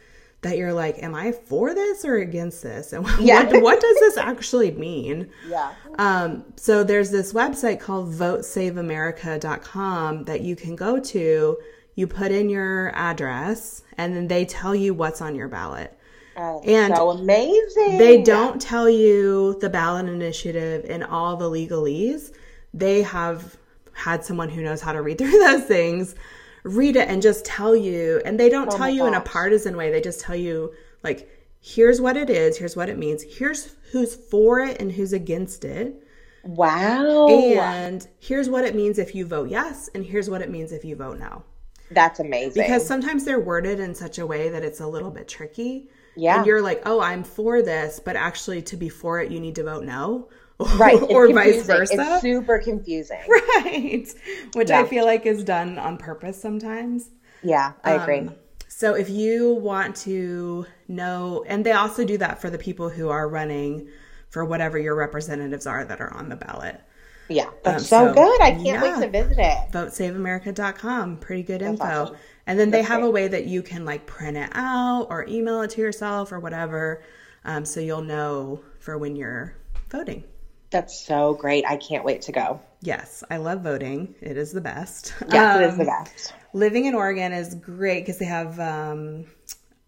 that 0.40 0.56
you're 0.56 0.72
like, 0.72 1.02
am 1.02 1.14
I 1.14 1.32
for 1.32 1.74
this 1.74 2.06
or 2.06 2.16
against 2.16 2.62
this? 2.62 2.92
And 2.94 3.06
yeah. 3.20 3.44
what, 3.44 3.62
what 3.62 3.82
does 3.82 4.00
this 4.00 4.16
actually 4.16 4.70
mean? 4.70 5.30
Yeah. 5.46 5.74
Um, 5.98 6.46
so 6.56 6.82
there's 6.82 7.10
this 7.10 7.34
website 7.34 7.80
called 7.80 8.14
votesaveamerica.com 8.14 10.24
that 10.24 10.40
you 10.40 10.56
can 10.56 10.74
go 10.74 10.98
to. 10.98 11.58
You 11.96 12.06
put 12.06 12.32
in 12.32 12.48
your 12.48 12.92
address 12.94 13.82
and 13.98 14.16
then 14.16 14.28
they 14.28 14.46
tell 14.46 14.74
you 14.74 14.94
what's 14.94 15.20
on 15.20 15.34
your 15.34 15.48
ballot. 15.48 15.98
Oh, 16.34 16.62
and 16.64 16.96
so 16.96 17.10
amazing. 17.10 17.98
They 17.98 18.22
don't 18.22 18.58
tell 18.58 18.88
you 18.88 19.58
the 19.60 19.68
ballot 19.68 20.06
initiative 20.06 20.86
and 20.88 21.04
all 21.04 21.36
the 21.36 21.50
legalese. 21.50 22.32
They 22.72 23.02
have 23.02 23.58
had 24.00 24.24
someone 24.24 24.48
who 24.48 24.62
knows 24.62 24.80
how 24.80 24.92
to 24.92 25.02
read 25.02 25.18
through 25.18 25.30
those 25.38 25.64
things 25.64 26.14
read 26.62 26.96
it 26.96 27.08
and 27.08 27.22
just 27.22 27.44
tell 27.44 27.74
you. 27.74 28.20
And 28.24 28.38
they 28.38 28.48
don't 28.48 28.72
oh 28.72 28.76
tell 28.76 28.88
you 28.88 29.00
gosh. 29.00 29.08
in 29.08 29.14
a 29.14 29.20
partisan 29.20 29.76
way. 29.76 29.90
They 29.90 30.00
just 30.00 30.20
tell 30.20 30.36
you 30.36 30.72
like 31.02 31.28
here's 31.62 32.00
what 32.00 32.16
it 32.16 32.30
is 32.30 32.56
here's 32.56 32.74
what 32.74 32.88
it 32.88 32.96
means 32.96 33.22
here's 33.22 33.76
who's 33.92 34.14
for 34.14 34.60
it 34.60 34.80
and 34.80 34.92
who's 34.92 35.12
against 35.12 35.64
it. 35.64 36.02
Wow. 36.42 37.28
And 37.28 38.06
here's 38.18 38.48
what 38.48 38.64
it 38.64 38.74
means 38.74 38.98
if 38.98 39.14
you 39.14 39.26
vote 39.26 39.50
yes 39.50 39.88
and 39.94 40.04
here's 40.04 40.30
what 40.30 40.42
it 40.42 40.50
means 40.50 40.72
if 40.72 40.84
you 40.84 40.96
vote 40.96 41.18
no. 41.18 41.44
That's 41.92 42.20
amazing. 42.20 42.62
Because 42.62 42.86
sometimes 42.86 43.24
they're 43.24 43.40
worded 43.40 43.80
in 43.80 43.96
such 43.96 44.18
a 44.18 44.26
way 44.26 44.48
that 44.48 44.62
it's 44.62 44.80
a 44.80 44.86
little 44.86 45.10
bit 45.10 45.28
tricky. 45.28 45.90
Yeah. 46.16 46.38
and 46.38 46.46
you're 46.46 46.60
like 46.60 46.82
oh 46.86 47.00
i'm 47.00 47.22
for 47.22 47.62
this 47.62 48.00
but 48.04 48.16
actually 48.16 48.62
to 48.62 48.76
be 48.76 48.88
for 48.88 49.20
it 49.20 49.30
you 49.30 49.38
need 49.38 49.54
to 49.54 49.62
vote 49.62 49.84
no 49.84 50.28
right 50.76 51.00
or 51.10 51.32
vice 51.32 51.64
versa 51.66 51.94
it's 51.98 52.22
super 52.22 52.58
confusing. 52.58 53.20
Right. 53.28 54.06
Which 54.54 54.70
yeah. 54.70 54.80
i 54.80 54.84
feel 54.86 55.04
like 55.04 55.26
is 55.26 55.44
done 55.44 55.78
on 55.78 55.96
purpose 55.96 56.40
sometimes. 56.40 57.10
Yeah 57.42 57.72
i 57.84 57.92
agree. 57.92 58.20
Um, 58.20 58.34
so 58.68 58.94
if 58.94 59.10
you 59.10 59.54
want 59.54 59.96
to 59.96 60.66
know 60.88 61.44
and 61.46 61.64
they 61.64 61.72
also 61.72 62.04
do 62.04 62.18
that 62.18 62.40
for 62.40 62.50
the 62.50 62.58
people 62.58 62.88
who 62.88 63.08
are 63.08 63.28
running 63.28 63.88
for 64.28 64.44
whatever 64.44 64.78
your 64.78 64.94
representatives 64.94 65.66
are 65.66 65.84
that 65.84 66.00
are 66.00 66.12
on 66.14 66.28
the 66.28 66.36
ballot. 66.36 66.80
Yeah 67.28 67.50
that's 67.62 67.92
um, 67.92 68.08
so, 68.08 68.08
so, 68.08 68.14
good. 68.14 68.42
I 68.42 68.50
can't 68.52 68.64
yeah. 68.64 68.82
wait 68.82 69.04
to 69.04 69.10
visit 69.10 69.38
it. 69.38 69.72
Votesaveamerica.com 69.72 71.18
pretty 71.18 71.42
good 71.42 71.60
that's 71.60 71.80
info. 71.80 71.84
awesome. 71.84 72.16
and 72.46 72.58
then 72.58 72.70
that's 72.70 72.82
they 72.82 72.88
have 72.88 73.00
great. 73.00 73.08
a 73.08 73.10
way 73.10 73.28
that 73.28 73.46
you 73.46 73.62
can 73.62 73.84
like 73.84 74.06
print 74.06 74.36
it 74.36 74.50
out 74.54 75.06
or 75.10 75.26
email 75.28 75.62
it 75.62 75.70
to 75.70 75.80
yourself 75.80 76.32
or 76.32 76.40
whatever 76.40 77.02
um, 77.44 77.64
so 77.64 77.80
you'll 77.80 78.02
know 78.02 78.62
for 78.78 78.98
when 78.98 79.16
you're 79.16 79.54
voting 79.90 80.24
that's 80.70 81.04
so 81.04 81.34
great. 81.34 81.64
I 81.66 81.76
can't 81.76 82.04
wait 82.04 82.22
to 82.22 82.32
go. 82.32 82.60
Yes, 82.80 83.22
I 83.30 83.36
love 83.36 83.62
voting. 83.62 84.14
It 84.20 84.36
is 84.36 84.52
the 84.52 84.60
best. 84.60 85.14
Yes, 85.30 85.56
um, 85.56 85.62
it 85.62 85.66
is 85.66 85.76
the 85.76 85.82
um, 85.82 86.04
best. 86.04 86.34
Living 86.52 86.86
in 86.86 86.94
Oregon 86.94 87.32
is 87.32 87.54
great 87.54 88.00
because 88.00 88.18
they 88.18 88.24
have 88.24 88.58
um, 88.58 89.26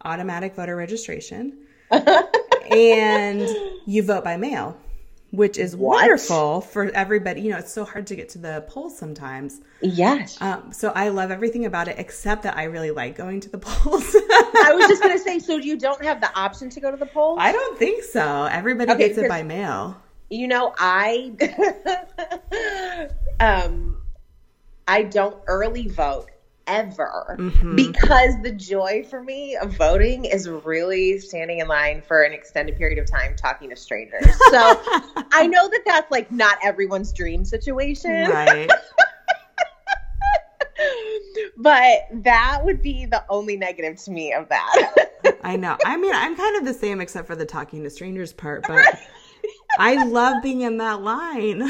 automatic 0.05 0.55
voter 0.55 0.77
registration 0.77 1.59
and 2.71 3.49
you 3.87 4.03
vote 4.03 4.25
by 4.25 4.37
mail, 4.37 4.77
which 5.31 5.57
is 5.57 5.75
what? 5.75 6.01
wonderful 6.01 6.61
for 6.61 6.90
everybody. 6.90 7.40
You 7.40 7.53
know, 7.53 7.59
it's 7.59 7.73
so 7.73 7.85
hard 7.85 8.07
to 8.09 8.16
get 8.16 8.29
to 8.31 8.38
the 8.38 8.64
polls 8.68 8.97
sometimes. 8.97 9.61
Yes. 9.81 10.40
Um, 10.40 10.73
so 10.73 10.92
I 10.95 11.09
love 11.09 11.31
everything 11.31 11.64
about 11.64 11.88
it, 11.88 11.99
except 11.99 12.42
that 12.42 12.57
I 12.57 12.64
really 12.64 12.90
like 12.90 13.16
going 13.16 13.40
to 13.40 13.49
the 13.49 13.59
polls. 13.59 14.14
I 14.14 14.73
was 14.75 14.87
just 14.88 15.03
going 15.03 15.16
to 15.16 15.23
say, 15.23 15.38
so 15.38 15.57
you 15.57 15.79
don't 15.79 16.05
have 16.05 16.21
the 16.21 16.37
option 16.38 16.68
to 16.71 16.81
go 16.81 16.90
to 16.90 16.97
the 16.97 17.07
polls? 17.07 17.38
I 17.40 17.53
don't 17.53 17.79
think 17.79 18.05
so. 18.05 18.45
Everybody 18.45 18.92
okay, 18.92 19.09
gets 19.09 19.18
it 19.18 19.29
by 19.29 19.42
mail 19.42 19.97
you 20.33 20.49
know, 20.49 20.75
I 20.79 21.33
um 23.40 23.97
I 24.88 25.03
don't 25.03 25.37
early 25.47 25.88
vote 25.88 26.31
ever 26.66 27.37
mm-hmm. 27.38 27.77
because 27.77 28.35
the 28.42 28.53
joy 28.53 29.05
for 29.09 29.23
me 29.23 29.57
of 29.57 29.77
voting 29.77 30.25
is 30.25 30.49
really 30.49 31.18
standing 31.18 31.59
in 31.59 31.68
line 31.68 32.01
for 32.01 32.23
an 32.23 32.33
extended 32.33 32.77
period 32.77 32.99
of 32.99 33.07
time 33.07 33.37
talking 33.37 33.71
to 33.71 33.77
strangers. 33.77 34.27
So 34.53 34.81
I 35.33 35.47
know 35.47 35.68
that 35.68 35.83
that's 35.87 36.11
like 36.11 36.31
not 36.31 36.59
everyone's 36.62 37.12
dream 37.12 37.45
situation. 37.45 38.31
Right. 38.31 38.71
but 41.57 42.01
that 42.23 42.61
would 42.62 42.83
be 42.83 43.07
the 43.07 43.25
only 43.29 43.57
negative 43.57 43.97
to 44.05 44.11
me 44.11 44.35
of 44.35 44.49
that. 44.51 45.38
I 45.42 45.57
know. 45.57 45.77
I 45.85 45.97
mean, 45.97 46.14
I'm 46.14 46.37
kind 46.37 46.57
of 46.57 46.64
the 46.64 46.75
same 46.75 47.01
except 47.01 47.27
for 47.27 47.35
the 47.35 47.47
talking 47.47 47.83
to 47.85 47.90
strangers 47.90 48.33
part, 48.33 48.66
but 48.68 49.01
I 49.78 50.04
love 50.04 50.42
being 50.42 50.62
in 50.62 50.76
that 50.78 51.02
line. 51.02 51.61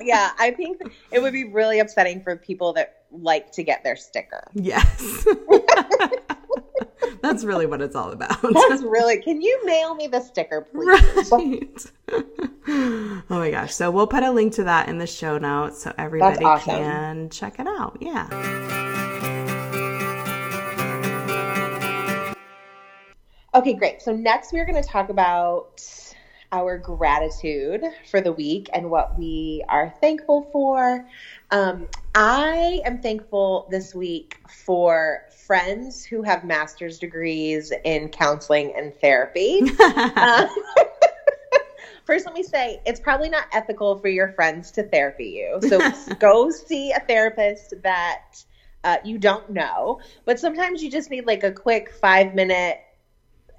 yeah, 0.00 0.32
I 0.38 0.52
think 0.56 0.80
it 1.10 1.20
would 1.20 1.32
be 1.32 1.44
really 1.44 1.80
upsetting 1.80 2.22
for 2.22 2.36
people 2.36 2.72
that 2.74 3.04
like 3.10 3.52
to 3.52 3.62
get 3.62 3.82
their 3.84 3.96
sticker. 3.96 4.48
Yes. 4.54 5.26
That's 7.22 7.44
really 7.44 7.66
what 7.66 7.80
it's 7.80 7.96
all 7.96 8.10
about. 8.12 8.40
That's 8.42 8.82
really. 8.82 9.20
Can 9.20 9.40
you 9.40 9.64
mail 9.64 9.94
me 9.94 10.06
the 10.06 10.20
sticker, 10.20 10.60
please? 10.72 11.30
Right. 11.32 11.92
oh 12.68 13.22
my 13.28 13.50
gosh. 13.50 13.74
So 13.74 13.90
we'll 13.90 14.06
put 14.06 14.22
a 14.22 14.30
link 14.30 14.52
to 14.54 14.64
that 14.64 14.88
in 14.88 14.98
the 14.98 15.06
show 15.06 15.38
notes 15.38 15.82
so 15.82 15.92
everybody 15.98 16.44
awesome. 16.44 16.74
can 16.74 17.30
check 17.30 17.58
it 17.58 17.66
out. 17.66 17.96
Yeah. 18.00 18.26
Okay, 23.54 23.72
great. 23.72 24.02
So 24.02 24.14
next 24.14 24.52
we're 24.52 24.66
going 24.66 24.82
to 24.82 24.86
talk 24.86 25.08
about 25.08 25.80
our 26.52 26.78
gratitude 26.78 27.82
for 28.10 28.20
the 28.20 28.32
week 28.32 28.68
and 28.72 28.90
what 28.90 29.16
we 29.18 29.62
are 29.68 29.90
thankful 30.00 30.48
for. 30.52 31.04
Um, 31.50 31.88
I 32.14 32.80
am 32.84 32.98
thankful 32.98 33.66
this 33.70 33.94
week 33.94 34.36
for 34.48 35.20
friends 35.46 36.04
who 36.04 36.22
have 36.22 36.44
master's 36.44 36.98
degrees 36.98 37.72
in 37.84 38.08
counseling 38.08 38.72
and 38.76 38.94
therapy. 38.94 39.62
uh, 39.80 40.46
first, 42.04 42.26
let 42.26 42.34
me 42.34 42.42
say 42.42 42.80
it's 42.86 43.00
probably 43.00 43.28
not 43.28 43.46
ethical 43.52 43.96
for 43.96 44.08
your 44.08 44.28
friends 44.28 44.70
to 44.72 44.82
therapy 44.84 45.28
you. 45.28 45.60
So 45.68 45.80
go 46.18 46.50
see 46.50 46.92
a 46.92 47.00
therapist 47.00 47.74
that 47.82 48.20
uh, 48.84 48.98
you 49.04 49.18
don't 49.18 49.48
know. 49.50 49.98
But 50.24 50.38
sometimes 50.38 50.82
you 50.82 50.90
just 50.90 51.10
need 51.10 51.26
like 51.26 51.42
a 51.42 51.52
quick 51.52 51.90
five 51.90 52.34
minute 52.34 52.78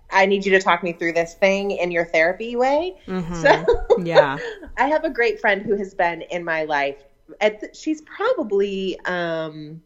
I 0.09 0.25
need 0.25 0.45
you 0.45 0.51
to 0.53 0.61
talk 0.61 0.83
me 0.83 0.93
through 0.93 1.13
this 1.13 1.33
thing 1.33 1.71
in 1.71 1.91
your 1.91 2.05
therapy 2.05 2.55
way. 2.55 2.95
Mm-hmm. 3.07 3.35
So, 3.35 4.01
yeah, 4.03 4.37
I 4.77 4.87
have 4.87 5.03
a 5.03 5.09
great 5.09 5.39
friend 5.39 5.61
who 5.61 5.75
has 5.75 5.93
been 5.93 6.21
in 6.21 6.43
my 6.43 6.63
life. 6.63 7.03
At 7.41 7.75
she's 7.75 8.01
probably, 8.01 8.97
um, 9.01 9.81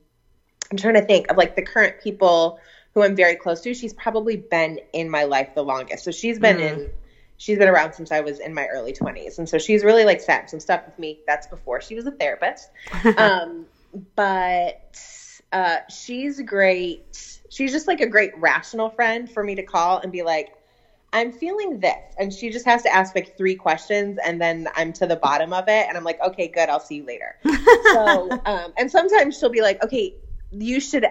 I'm 0.70 0.78
trying 0.78 0.94
to 0.94 1.02
think 1.02 1.30
of 1.32 1.38
like 1.38 1.56
the 1.56 1.64
current 1.64 1.96
people 2.02 2.60
who 2.94 3.04
I'm 3.04 3.16
very 3.16 3.36
close 3.36 3.62
to. 3.62 3.74
She's 3.74 3.94
probably 3.94 4.38
been 4.38 4.80
in 4.94 5.10
my 5.10 5.24
life 5.24 5.56
the 5.56 5.64
longest. 5.64 6.04
So 6.04 6.12
she's 6.12 6.38
been 6.38 6.58
mm-hmm. 6.58 6.82
in, 6.82 6.92
she's 7.38 7.58
been 7.58 7.70
around 7.70 7.94
since 7.94 8.12
I 8.12 8.20
was 8.20 8.40
in 8.40 8.54
my 8.54 8.68
early 8.68 8.94
20s. 8.94 9.40
And 9.40 9.48
so 9.50 9.58
she's 9.58 9.84
really 9.84 10.06
like 10.06 10.22
set 10.22 10.50
some 10.50 10.60
stuff 10.60 10.86
with 10.86 11.00
me. 11.00 11.22
That's 11.26 11.48
before 11.48 11.82
she 11.82 11.96
was 11.96 12.06
a 12.06 12.12
therapist. 12.12 12.70
um, 13.18 13.66
but 14.16 15.02
uh, 15.52 15.78
she's 15.90 16.42
great 16.42 17.41
she's 17.52 17.72
just 17.72 17.86
like 17.86 18.00
a 18.00 18.08
great 18.08 18.32
rational 18.38 18.90
friend 18.90 19.30
for 19.30 19.44
me 19.44 19.54
to 19.56 19.64
call 19.64 20.00
and 20.00 20.12
be 20.12 20.24
like, 20.24 20.54
I'm 21.14 21.34
feeling 21.34 21.80
this. 21.80 22.16
And 22.18 22.34
she 22.34 22.50
just 22.50 22.66
has 22.66 22.82
to 22.84 22.94
ask 22.94 23.14
like 23.14 23.38
three 23.38 23.56
questions 23.56 24.18
and 24.26 24.42
then 24.42 24.70
I'm 24.76 24.94
to 24.94 25.06
the 25.06 25.18
bottom 25.18 25.52
of 25.52 25.66
it. 25.68 25.86
And 25.88 25.98
I'm 25.98 26.06
like, 26.06 26.20
okay, 26.22 26.48
good. 26.48 26.70
I'll 26.70 26.80
see 26.80 26.96
you 26.96 27.06
later. 27.06 27.36
so, 27.94 28.32
um, 28.46 28.74
and 28.78 28.90
sometimes 28.90 29.38
she'll 29.38 29.50
be 29.50 29.62
like, 29.62 29.84
okay, 29.84 30.16
you 30.52 30.80
should 30.80 31.06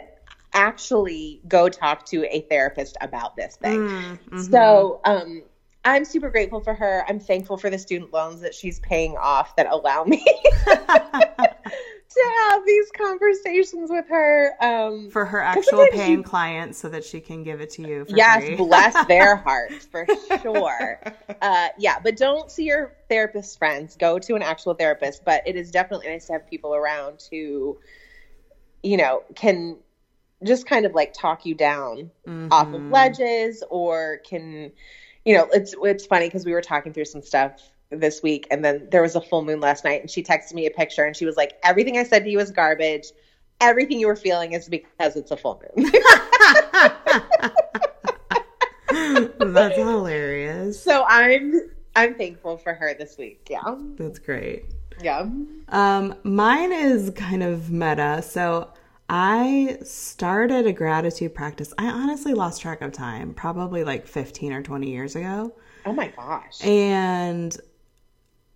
actually 0.55 1.43
go 1.47 1.69
talk 1.69 2.07
to 2.07 2.25
a 2.35 2.41
therapist 2.49 2.97
about 3.03 3.37
this 3.37 3.57
thing. 3.57 3.81
Mm, 3.81 4.13
mm-hmm. 4.13 4.39
So, 4.41 5.03
um, 5.05 5.43
I'm 5.85 6.07
super 6.07 6.31
grateful 6.31 6.61
for 6.61 6.75
her. 6.75 7.05
I'm 7.07 7.21
thankful 7.21 7.59
for 7.59 7.69
the 7.71 7.79
student 7.79 8.13
loans 8.13 8.41
that 8.41 8.55
she's 8.55 8.81
paying 8.81 9.17
off 9.17 9.57
that 9.57 9.67
allow 9.67 10.05
me 10.05 10.25
to 12.11 12.31
have 12.39 12.67
these 12.67 12.91
conversations 12.97 13.91
with 13.91 14.09
her. 14.09 14.55
Um, 14.61 15.11
for 15.11 15.25
her 15.25 15.41
actual 15.41 15.87
paying 15.93 16.19
you... 16.19 16.23
clients 16.23 16.79
so 16.79 16.89
that 16.89 17.05
she 17.05 17.21
can 17.21 17.45
give 17.45 17.61
it 17.61 17.71
to 17.71 17.83
you. 17.83 18.07
yes, 18.09 18.45
free. 18.45 18.57
bless 18.57 19.07
their 19.09 19.37
hearts 19.37 19.87
for 19.87 20.07
sure. 20.43 21.01
Uh, 21.41 21.69
yeah, 21.79 22.01
but 22.03 22.17
don't 22.17 22.51
see 22.51 22.65
your 22.65 22.97
therapist 23.09 23.59
friends. 23.59 23.97
Go 23.97 24.19
to 24.19 24.35
an 24.35 24.43
actual 24.43 24.75
therapist. 24.75 25.25
But 25.25 25.47
it 25.47 25.57
is 25.57 25.71
definitely 25.71 26.09
nice 26.09 26.27
to 26.27 26.35
have 26.35 26.49
people 26.49 26.75
around 26.75 27.23
who, 27.31 27.79
you 28.83 28.97
know, 28.97 29.23
can 29.35 29.77
just 30.45 30.67
kind 30.67 30.87
of 30.87 30.95
like 30.95 31.13
talk 31.13 31.47
you 31.47 31.55
down 31.55 32.11
mm-hmm. 32.27 32.49
off 32.51 32.69
of 32.69 32.75
mm-hmm. 32.75 32.93
ledges 32.93 33.63
or 33.71 34.19
can, 34.29 34.73
you 35.25 35.37
know, 35.37 35.49
it's 35.53 35.75
it's 35.83 36.07
funny 36.07 36.27
because 36.27 36.45
we 36.45 36.53
were 36.53 36.63
talking 36.63 36.93
through 36.93 37.05
some 37.05 37.23
stuff 37.23 37.61
this 37.91 38.23
week, 38.23 38.47
and 38.51 38.65
then 38.65 38.89
there 38.91 39.03
was 39.03 39.17
a 39.17 39.21
full 39.21 39.45
moon 39.45 39.61
last 39.61 39.85
night, 39.85 40.01
and 40.01 40.11
she 40.11 40.23
texted 40.23 40.55
me 40.55 40.67
a 40.67 40.71
picture, 40.71 41.05
and 41.05 41.17
she 41.17 41.25
was 41.27 41.37
like, 41.37 41.55
"Everything 41.63 41.99
I 41.99 42.05
said 42.05 42.25
to 42.25 42.31
you 42.31 42.39
was 42.39 42.51
garbage. 42.51 43.07
Everything 43.61 43.99
you 44.01 44.07
were 44.07 44.17
feeling 44.17 44.53
is 44.53 44.69
because 44.69 45.17
it's 45.17 45.31
a 45.31 45.37
full 45.37 45.63
moon." 45.77 45.91
That's 49.39 49.77
hilarious. 49.77 50.83
so 50.83 51.05
I'm 51.09 51.61
I'm 51.97 52.15
thankful 52.15 52.57
for 52.57 52.75
her 52.75 52.95
this 52.95 53.17
week. 53.19 53.47
Yeah, 53.51 53.77
That's 53.97 54.19
great. 54.19 54.65
yeah. 55.03 55.27
Um, 55.69 56.15
mine 56.23 56.73
is 56.73 57.11
kind 57.17 57.43
of 57.43 57.71
meta. 57.71 58.23
So 58.23 58.69
I 59.09 59.79
started 59.83 60.67
a 60.67 60.73
gratitude 60.73 61.35
practice. 61.35 61.73
I 61.79 61.87
honestly 61.87 62.33
lost 62.35 62.61
track 62.63 62.81
of 62.81 62.93
time, 62.93 63.35
probably 63.35 63.83
like 63.85 64.07
15 64.07 64.53
or 64.53 64.63
20 64.63 64.89
years 64.91 65.17
ago. 65.17 65.53
Oh 65.87 65.93
my 65.93 66.09
gosh. 66.09 66.65
And 66.65 67.57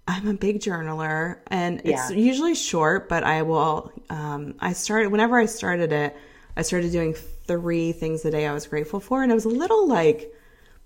I'm 0.06 0.28
a 0.28 0.34
big 0.34 0.60
journaler 0.60 1.38
and 1.46 1.80
it's 1.84 2.10
usually 2.10 2.54
short, 2.54 3.08
but 3.08 3.24
I 3.24 3.42
will, 3.42 3.90
um, 4.10 4.54
I 4.60 4.74
started, 4.74 5.08
whenever 5.10 5.38
I 5.38 5.46
started 5.46 5.92
it, 5.92 6.16
I 6.56 6.62
started 6.62 6.92
doing 6.92 7.14
three 7.14 7.92
things 7.92 8.24
a 8.24 8.30
day 8.30 8.46
I 8.46 8.52
was 8.52 8.66
grateful 8.66 9.00
for. 9.00 9.22
And 9.22 9.32
it 9.32 9.34
was 9.34 9.46
a 9.46 9.50
little 9.50 9.88
like 9.88 10.30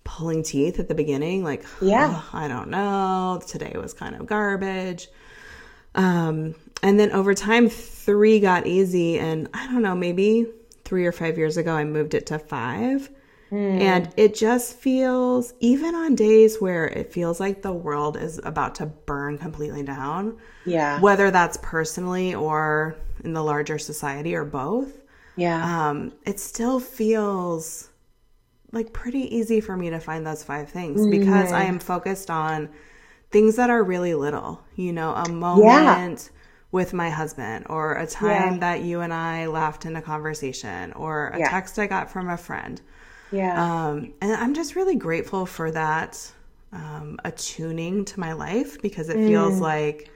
pulling 0.05 0.43
teeth 0.45 0.79
at 0.79 0.89
the 0.89 0.95
beginning. 0.95 1.43
Like, 1.43 1.65
Yeah. 1.83 2.15
"Ugh, 2.17 2.25
I 2.33 2.49
don't 2.49 2.69
know. 2.71 3.41
Today 3.47 3.75
was 3.77 3.93
kind 3.93 4.15
of 4.15 4.27
garbage. 4.27 5.09
Um, 5.95 6.55
and 6.83 6.99
then 6.99 7.11
over 7.11 7.35
time, 7.35 7.69
three 7.69 8.39
got 8.41 8.67
easy. 8.69 9.19
And 9.19 9.49
I 9.53 9.67
don't 9.67 9.83
know, 9.83 9.97
maybe 9.97 10.47
three 10.85 11.07
or 11.07 11.13
five 11.13 11.37
years 11.37 11.57
ago, 11.57 11.75
I 11.75 11.85
moved 11.85 12.15
it 12.15 12.27
to 12.27 12.39
five. 12.39 13.11
And 13.51 14.13
it 14.17 14.35
just 14.35 14.75
feels, 14.77 15.55
even 15.61 15.95
on 15.95 16.15
days 16.15 16.61
where 16.61 16.87
it 16.87 17.13
feels 17.13 17.41
like 17.41 17.63
the 17.63 17.73
world 17.73 18.17
is 18.17 18.39
about 18.45 18.75
to 18.77 18.87
burn 18.87 19.39
completely 19.39 19.83
down, 19.83 20.37
Yeah. 20.65 21.01
whether 21.01 21.31
that's 21.31 21.59
personally 21.63 22.35
or 22.35 22.97
in 23.25 23.33
the 23.33 23.43
larger 23.43 23.79
society 23.79 24.35
or 24.35 24.45
both, 24.45 24.93
Yeah. 25.37 25.89
um, 25.91 26.13
it 26.27 26.39
still 26.41 26.81
feels 26.81 27.89
like 28.73 28.93
pretty 28.93 29.35
easy 29.35 29.61
for 29.61 29.77
me 29.77 29.89
to 29.91 29.99
find 29.99 30.27
those 30.27 30.45
five 30.45 30.69
things 30.69 31.07
because 31.07 31.53
I 31.53 31.65
am 31.65 31.79
focused 31.79 32.31
on 32.31 32.69
things 33.31 33.57
that 33.57 33.71
are 33.71 33.83
really 33.83 34.15
little, 34.15 34.63
you 34.77 34.93
know, 34.93 35.15
a 35.15 35.29
moment 35.29 36.31
with 36.71 36.93
my 36.93 37.09
husband 37.09 37.65
or 37.71 37.95
a 37.95 38.07
time 38.07 38.55
Yeah. 38.55 38.59
that 38.59 38.83
you 38.83 39.01
and 39.01 39.13
I 39.13 39.47
laughed 39.47 39.87
in 39.87 39.97
a 39.97 40.03
conversation 40.03 40.93
or 40.93 41.29
a 41.29 41.39
Yeah. 41.39 41.49
text 41.49 41.79
I 41.79 41.87
got 41.87 42.11
from 42.11 42.29
a 42.29 42.37
friend. 42.37 42.81
Yeah. 43.31 43.87
Um, 43.87 44.13
and 44.21 44.33
I'm 44.33 44.55
just 44.55 44.77
really 44.77 44.97
grateful 44.97 45.47
for 45.47 45.71
that 45.71 46.33
um, 46.73 47.19
attuning 47.25 48.05
to 48.07 48.21
my 48.21 48.33
life 48.33 48.81
because 48.83 49.09
it 49.09 49.15
feels 49.15 49.61
like, 49.61 50.11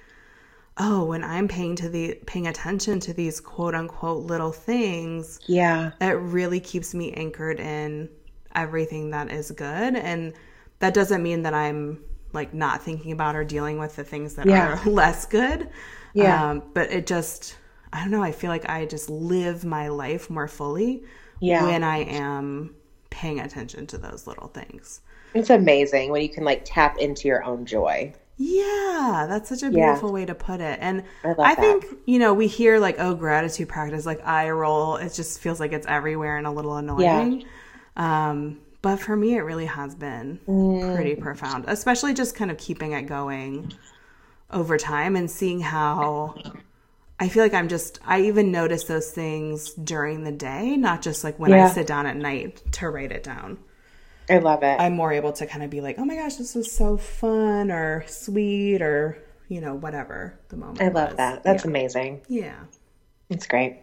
oh, 0.78 1.04
when 1.04 1.22
I'm 1.24 1.48
paying 1.48 1.76
to 1.76 1.88
the 1.88 2.14
paying 2.26 2.46
attention 2.46 3.00
to 3.00 3.12
these 3.12 3.40
quote 3.40 3.74
unquote 3.74 4.24
little 4.24 4.52
things, 4.52 5.40
yeah. 5.46 5.92
it 6.00 6.12
really 6.14 6.60
keeps 6.60 6.94
me 6.94 7.12
anchored 7.12 7.60
in 7.60 8.08
everything 8.54 9.10
that 9.10 9.30
is 9.30 9.50
good. 9.50 9.96
And 9.96 10.34
that 10.80 10.94
doesn't 10.94 11.22
mean 11.22 11.42
that 11.42 11.54
I'm 11.54 12.02
like 12.32 12.52
not 12.54 12.82
thinking 12.82 13.12
about 13.12 13.36
or 13.36 13.44
dealing 13.44 13.78
with 13.78 13.96
the 13.96 14.04
things 14.04 14.34
that 14.34 14.46
Yeah. 14.46 14.78
are 14.82 14.90
less 14.90 15.26
good. 15.26 15.68
Yeah. 16.14 16.50
Um, 16.50 16.62
but 16.74 16.90
it 16.90 17.06
just, 17.06 17.56
I 17.92 18.00
don't 18.00 18.10
know, 18.10 18.22
I 18.22 18.32
feel 18.32 18.50
like 18.50 18.68
I 18.68 18.84
just 18.86 19.08
live 19.08 19.64
my 19.64 19.88
life 19.88 20.28
more 20.28 20.48
fully 20.48 21.04
Yeah. 21.40 21.64
when 21.64 21.82
I 21.84 21.98
am 21.98 22.74
paying 23.12 23.40
attention 23.40 23.86
to 23.88 23.98
those 23.98 24.26
little 24.26 24.48
things. 24.48 25.00
It's 25.34 25.50
amazing 25.50 26.10
when 26.10 26.22
you 26.22 26.30
can 26.30 26.42
like 26.44 26.62
tap 26.64 26.96
into 26.98 27.28
your 27.28 27.44
own 27.44 27.66
joy. 27.66 28.14
Yeah, 28.36 29.26
that's 29.28 29.48
such 29.48 29.62
a 29.62 29.70
Yeah. 29.70 29.70
beautiful 29.70 30.12
way 30.12 30.24
to 30.24 30.34
put 30.34 30.60
it. 30.60 30.78
And 30.80 31.04
I 31.24 31.34
I 31.44 31.54
that. 31.54 31.54
think, 31.54 31.86
you 32.06 32.18
know, 32.18 32.34
we 32.34 32.46
hear 32.48 32.78
like, 32.78 32.96
oh, 32.98 33.14
gratitude 33.14 33.68
practice, 33.68 34.06
like 34.06 34.26
eye 34.26 34.50
roll. 34.50 34.96
It 34.96 35.12
just 35.14 35.40
feels 35.40 35.60
like 35.60 35.72
it's 35.72 35.86
everywhere 35.86 36.36
and 36.38 36.46
a 36.46 36.50
little 36.50 36.76
annoying. 36.76 37.44
Um, 37.96 38.60
but 38.80 38.96
for 38.96 39.16
me, 39.16 39.34
it 39.36 39.42
really 39.42 39.66
has 39.66 39.94
been 39.94 40.40
Mm. 40.48 40.80
pretty 40.80 41.14
profound, 41.14 41.66
especially 41.68 42.14
just 42.14 42.34
kind 42.34 42.50
of 42.50 42.58
keeping 42.58 42.92
it 42.92 43.02
going 43.02 43.68
over 44.50 44.78
time 44.78 45.16
and 45.16 45.30
seeing 45.30 45.60
how 45.60 46.40
I 47.18 47.28
feel 47.28 47.42
like 47.42 47.54
I'm 47.54 47.68
just, 47.68 48.00
I 48.04 48.22
even 48.22 48.50
notice 48.50 48.84
those 48.84 49.10
things 49.10 49.72
during 49.74 50.24
the 50.24 50.32
day, 50.32 50.76
not 50.76 51.02
just 51.02 51.22
like 51.22 51.38
when 51.38 51.52
I 51.52 51.68
sit 51.68 51.86
down 51.86 52.06
at 52.06 52.16
night 52.16 52.62
to 52.72 52.88
write 52.88 53.12
it 53.12 53.22
down. 53.22 53.58
I 54.28 54.38
love 54.38 54.62
it. 54.62 54.80
I'm 54.80 54.94
more 54.94 55.12
able 55.12 55.32
to 55.34 55.46
kind 55.46 55.62
of 55.62 55.70
be 55.70 55.80
like, 55.80 55.98
oh 55.98 56.04
my 56.04 56.16
gosh, 56.16 56.36
this 56.36 56.54
was 56.54 56.70
so 56.70 56.96
fun 56.96 57.70
or 57.70 58.04
sweet 58.06 58.82
or, 58.82 59.22
you 59.48 59.60
know, 59.60 59.74
whatever 59.74 60.38
the 60.48 60.56
moment. 60.56 60.80
I 60.82 60.88
love 60.88 61.10
was. 61.10 61.16
that. 61.18 61.44
That's 61.44 61.64
amazing. 61.64 62.22
Yeah. 62.28 62.58
It's 63.28 63.46
great. 63.46 63.78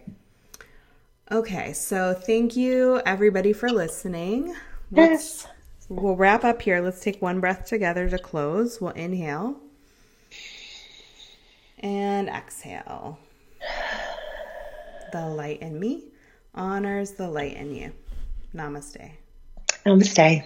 Okay. 1.30 1.72
So 1.72 2.14
thank 2.14 2.56
you 2.56 3.00
everybody 3.06 3.52
for 3.52 3.70
listening. 3.70 4.54
Yes. 4.90 5.46
We'll 5.88 6.16
wrap 6.16 6.44
up 6.44 6.62
here. 6.62 6.80
Let's 6.80 7.00
take 7.00 7.22
one 7.22 7.40
breath 7.40 7.66
together 7.66 8.08
to 8.10 8.18
close. 8.18 8.80
We'll 8.80 8.90
inhale 8.92 9.60
and 11.80 12.28
exhale. 12.28 13.18
The 15.12 15.26
light 15.26 15.60
in 15.60 15.78
me 15.78 16.04
honors 16.54 17.12
the 17.12 17.28
light 17.28 17.56
in 17.56 17.74
you. 17.74 17.92
Namaste. 18.54 19.10
Namaste. 19.84 20.44